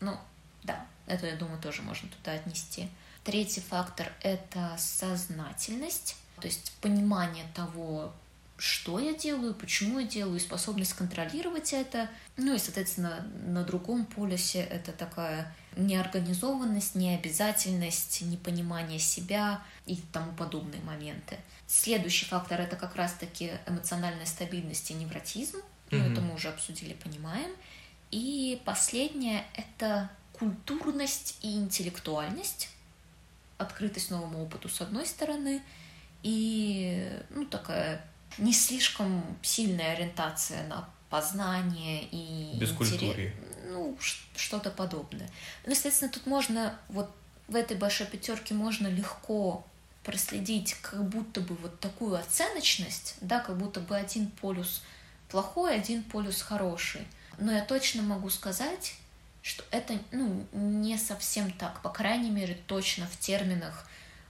[0.00, 0.18] Ну,
[0.64, 2.88] да, это, я думаю, тоже можно туда отнести.
[3.24, 8.12] Третий фактор— это сознательность, то есть понимание того,
[8.56, 12.08] что я делаю, почему я делаю, способность контролировать это.
[12.36, 20.82] Ну и, соответственно, на другом полюсе это такая неорганизованность, необязательность, непонимание себя и тому подобные
[20.82, 21.36] моменты.
[21.66, 25.56] Следующий фактор это как раз-таки эмоциональная стабильность и невротизм.
[25.56, 25.98] Mm-hmm.
[25.98, 27.50] Ну, это мы уже обсудили, понимаем.
[28.10, 32.68] И последнее это культурность и интеллектуальность,
[33.58, 35.62] открытость новому опыту с одной стороны,
[36.22, 38.04] и ну, такая
[38.38, 42.58] не слишком сильная ориентация на познание и
[42.96, 43.34] интерес,
[43.68, 43.96] ну
[44.36, 45.28] что-то подобное.
[45.64, 47.10] Ну, естественно, тут можно вот
[47.46, 49.64] в этой большой пятерке можно легко
[50.02, 54.82] проследить как будто бы вот такую оценочность, да, как будто бы один полюс
[55.28, 57.06] плохой, один полюс хороший.
[57.38, 58.94] Но я точно могу сказать,
[59.44, 63.86] что это ну, не совсем так, по крайней мере, точно в терминах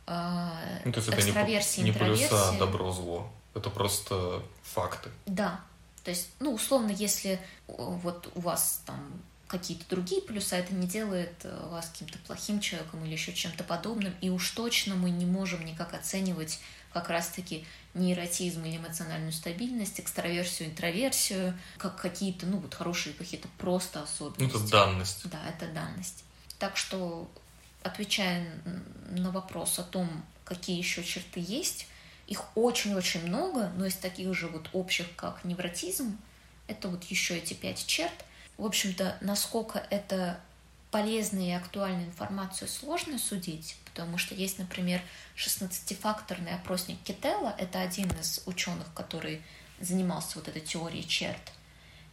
[0.08, 5.10] э, ну, то есть экстраверсии, это не, не полюса добро-зло, это просто факты.
[5.26, 5.60] Да,
[6.02, 8.98] то есть, ну, условно, если вот у вас там
[9.46, 14.12] какие-то другие плюсы, это не делает э, вас каким-то плохим человеком или еще чем-то подобным.
[14.20, 16.58] И уж точно мы не можем никак оценивать
[16.92, 17.64] как раз-таки
[17.94, 24.56] нейротизм или эмоциональную стабильность, экстраверсию, интроверсию, как какие-то, ну, вот хорошие какие-то просто особенности.
[24.56, 25.28] Это данность.
[25.30, 26.24] Да, это данность.
[26.58, 27.30] Так что,
[27.82, 28.46] отвечая
[29.10, 30.08] на вопрос о том,
[30.44, 31.86] какие еще черты есть,
[32.26, 36.18] их очень-очень много, но из таких же вот общих, как невротизм,
[36.66, 38.12] это вот еще эти пять черт–
[38.56, 40.40] в общем-то, насколько это
[40.90, 45.00] полезная и актуальная информация сложно судить, потому что есть, например,
[45.36, 49.40] 16-факторный опросник Кителла, это один из ученых, который
[49.80, 51.52] занимался вот этой теорией черт.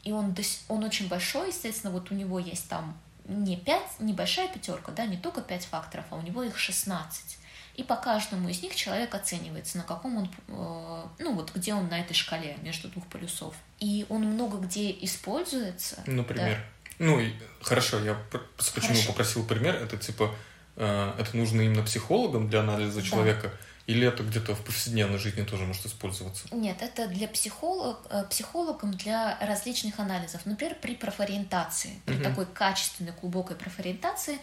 [0.04, 0.36] И он,
[0.68, 5.18] он очень большой, естественно, вот у него есть там не 5, небольшая пятерка, да, не
[5.18, 7.38] только 5 факторов, а у него их 16.
[7.76, 11.88] И по каждому из них человек оценивается, на каком он, э, ну вот где он
[11.88, 13.56] на этой шкале между двух полюсов.
[13.80, 16.04] И он много где используется.
[16.06, 16.58] Например.
[16.58, 17.06] Да.
[17.06, 17.20] Ну,
[17.62, 18.16] хорошо, я
[18.58, 19.08] почему хорошо.
[19.08, 19.76] попросил пример.
[19.76, 20.36] Это типа,
[20.76, 23.50] это нужно именно психологам для анализа человека.
[23.50, 23.58] Да.
[23.88, 26.48] Или это где-то в повседневной жизни тоже может использоваться?
[26.52, 30.46] Нет, это для психолог, э, психологам для различных анализов.
[30.46, 32.24] Например, при профориентации, при угу.
[32.24, 34.40] такой качественной, глубокой профориентации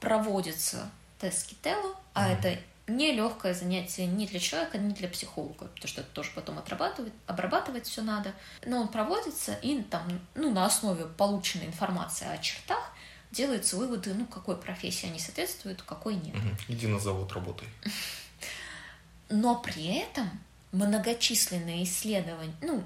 [0.00, 1.98] проводится тест Кителло, угу.
[2.12, 6.58] а это нелегкое занятие ни для человека, ни для психолога, потому что это тоже потом
[6.58, 8.32] отрабатывать, обрабатывать все надо.
[8.66, 12.92] Но он проводится, и там, ну, на основе полученной информации о чертах
[13.34, 16.34] делаются выводы, ну, какой профессии они соответствуют, какой нет.
[16.34, 16.48] Угу.
[16.68, 17.68] Иди на завод работай.
[19.28, 20.30] Но при этом
[20.72, 22.82] многочисленные исследования, ну,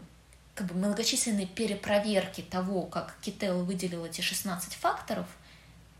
[0.54, 5.26] как бы многочисленные перепроверки того, как Кител выделил эти 16 факторов,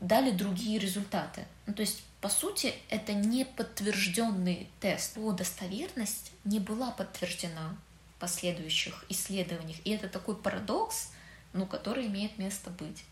[0.01, 1.44] дали другие результаты.
[1.66, 5.16] Ну, то есть, по сути, это не подтвержденный тест.
[5.16, 7.76] Его достоверность не была подтверждена
[8.16, 9.78] в последующих исследованиях.
[9.84, 11.11] И это такой парадокс,
[11.53, 13.05] ну, который имеет место быть.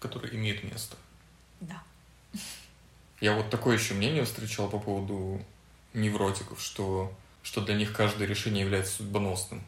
[0.00, 0.96] Который имеет место.
[1.60, 1.82] Да.
[3.20, 5.40] Я вот такое еще мнение встречал по поводу
[5.94, 9.64] невротиков, что, что для них каждое решение является судьбоносным.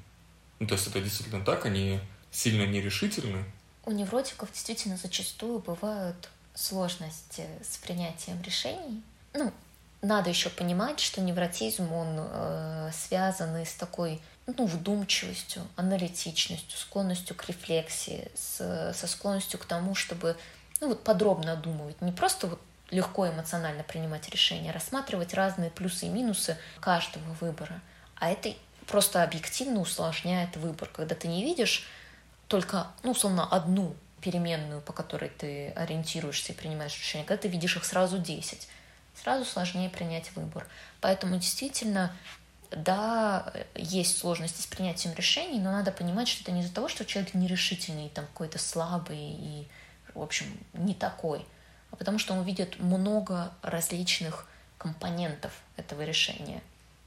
[0.58, 2.00] Ну, то есть это действительно так, они
[2.30, 3.44] сильно нерешительны.
[3.86, 9.02] У невротиков действительно зачастую бывают сложности с принятием решений.
[9.32, 9.52] Ну,
[10.02, 14.20] надо еще понимать, что невротизм, он э, связан с такой
[14.56, 20.36] ну, вдумчивостью, аналитичностью, склонностью к рефлексии, с, со склонностью к тому, чтобы
[20.80, 26.08] ну, вот подробно думать, не просто вот легко эмоционально принимать решения, рассматривать разные плюсы и
[26.08, 27.80] минусы каждого выбора.
[28.16, 28.54] А это
[28.86, 31.86] просто объективно усложняет выбор, когда ты не видишь
[32.46, 37.76] только, ну, условно, одну переменную, по которой ты ориентируешься и принимаешь решение, когда ты видишь
[37.76, 38.68] их сразу 10,
[39.14, 40.66] сразу сложнее принять выбор.
[41.00, 42.16] Поэтому действительно,
[42.70, 47.04] да, есть сложности с принятием решений, но надо понимать, что это не из-за того, что
[47.04, 49.68] человек нерешительный, там какой-то слабый и,
[50.14, 51.44] в общем, не такой–
[51.90, 54.46] а потому что он видит много различных
[54.76, 56.62] компонентов этого решения.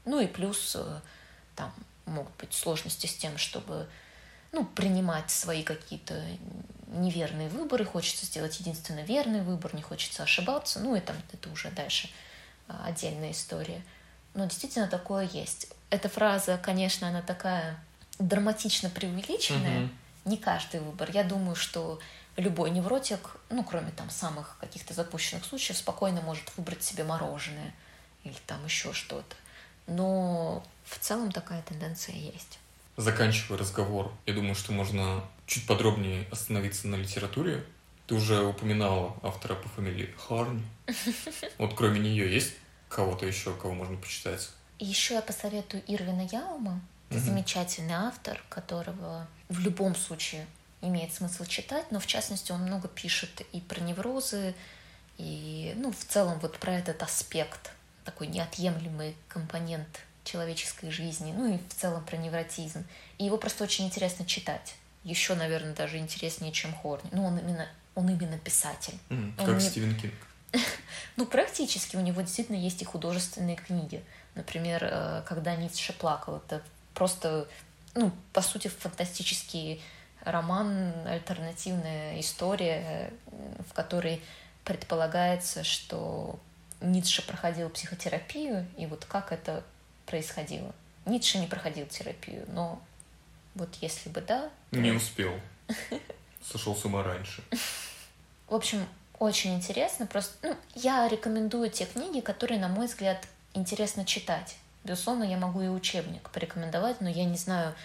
[0.05, 0.99] Ну и плюс э,
[1.55, 1.73] там
[2.05, 3.87] могут быть сложности с тем, чтобы
[4.51, 6.21] ну, принимать свои какие-то
[6.87, 11.71] неверные выборы, хочется сделать единственно верный выбор, не хочется ошибаться, ну и там это уже
[11.71, 12.09] дальше
[12.67, 13.81] а, отдельная история.
[14.33, 15.67] Но действительно такое есть.
[15.89, 17.77] Эта фраза, конечно, она такая
[18.19, 19.81] драматично преувеличенная.
[19.81, 19.89] Mm-hmm.
[20.25, 21.09] Не каждый выбор.
[21.11, 21.99] Я думаю, что
[22.37, 27.73] любой невротик, ну, кроме там самых каких-то запущенных случаев, спокойно может выбрать себе мороженое
[28.23, 29.35] или там еще что-то.
[29.87, 32.59] Но в целом такая тенденция есть.
[32.97, 37.65] Заканчивая разговор, я думаю, что можно чуть подробнее остановиться на литературе.
[38.07, 40.63] Ты уже упоминала автора по фамилии Харни.
[41.57, 42.53] Вот кроме нее есть
[42.91, 44.49] кого-то еще, кого можно почитать?
[44.79, 46.81] Еще я посоветую Ирвина Яума.
[47.09, 47.25] Это угу.
[47.25, 50.45] замечательный автор, которого в любом случае
[50.81, 54.55] имеет смысл читать, но в частности он много пишет и про неврозы,
[55.17, 57.71] и ну, в целом вот про этот аспект,
[58.05, 62.85] такой неотъемлемый компонент человеческой жизни, ну и в целом про невротизм.
[63.17, 64.75] И его просто очень интересно читать.
[65.03, 67.09] Еще, наверное, даже интереснее, чем Хорни.
[67.11, 68.97] Ну, он именно, он именно писатель.
[69.09, 69.61] Mm, как не...
[69.61, 70.13] Стивен Кинг.
[71.15, 71.95] ну, практически.
[71.95, 74.03] У него действительно есть и художественные книги.
[74.35, 76.37] Например, э, «Когда Ницше плакал».
[76.37, 76.61] Это
[76.93, 77.47] просто,
[77.95, 79.79] ну, по сути, фантастические
[80.23, 83.11] роман альтернативная история,
[83.67, 84.21] в которой
[84.63, 86.39] предполагается, что
[86.81, 89.63] Ницше проходил психотерапию, и вот как это
[90.05, 90.73] происходило.
[91.05, 92.81] Ницше не проходил терапию, но
[93.55, 94.49] вот если бы да...
[94.71, 94.77] То...
[94.77, 95.33] Не успел.
[96.43, 97.43] Сошел с ума раньше.
[98.47, 98.85] В общем,
[99.21, 100.07] очень интересно.
[100.07, 104.57] Просто ну, я рекомендую те книги, которые, на мой взгляд, интересно читать.
[104.83, 107.75] Безусловно, я могу и учебник порекомендовать, но я не знаю,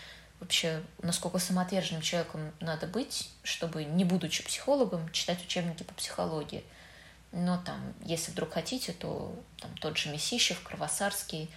[0.41, 6.65] вообще, насколько самоотверженным человеком надо быть, чтобы, не будучи психологом, читать учебники по психологии.
[7.33, 11.51] Но там, если вдруг хотите, то там тот же Месищев, Кровосарский,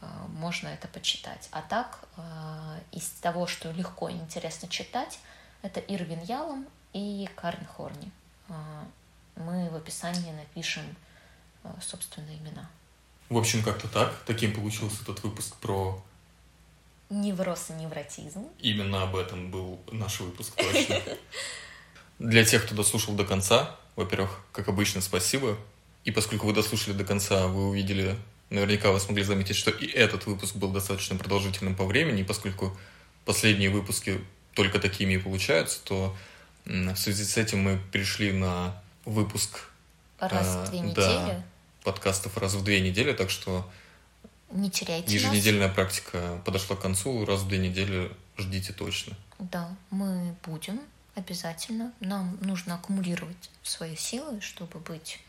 [0.00, 1.48] э, можно это почитать.
[1.50, 5.18] А так, э, из того, что легко и интересно читать,
[5.62, 8.12] это Ирвин Ялом и Карн Хорни.
[8.48, 8.54] Э,
[9.36, 10.84] мы в описании напишем
[11.80, 12.68] собственные имена.
[13.28, 14.14] В общем, как-то так.
[14.26, 16.02] Таким получился этот выпуск про
[17.10, 18.48] Невроз и невротизм.
[18.60, 21.00] Именно об этом был наш выпуск, точно.
[22.18, 25.56] Для тех, кто дослушал до конца, во-первых, как обычно, спасибо.
[26.04, 28.16] И поскольку вы дослушали до конца, вы увидели,
[28.50, 32.76] наверняка вы смогли заметить, что и этот выпуск был достаточно продолжительным по времени, и поскольку
[33.24, 34.20] последние выпуски
[34.54, 36.16] только такими и получаются, то
[36.64, 39.70] в связи с этим мы перешли на выпуск
[40.18, 40.94] раз в две недели.
[40.96, 41.44] Да,
[41.84, 43.70] подкастов раз в две недели, так что
[44.50, 45.74] не теряйте еженедельная нас.
[45.74, 49.16] практика подошла к концу, раз в две недели ждите точно.
[49.38, 50.80] Да, мы будем
[51.14, 51.92] обязательно.
[52.00, 55.20] Нам нужно аккумулировать свои силы, чтобы быть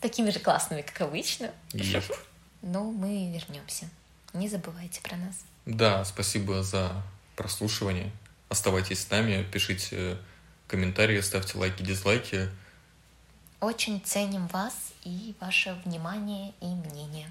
[0.00, 1.50] такими же классными, как обычно.
[1.70, 2.16] Yep.
[2.62, 3.88] Но мы вернемся.
[4.32, 5.44] Не забывайте про нас.
[5.66, 7.02] Да, спасибо за
[7.36, 8.10] прослушивание.
[8.48, 10.18] Оставайтесь с нами, пишите
[10.66, 12.48] комментарии, ставьте лайки, дизлайки.
[13.64, 17.30] Очень ценим вас и ваше внимание и мнение.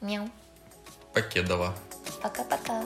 [0.00, 0.28] Мяу.
[1.12, 1.72] Покедова.
[2.20, 2.82] Пока-пока.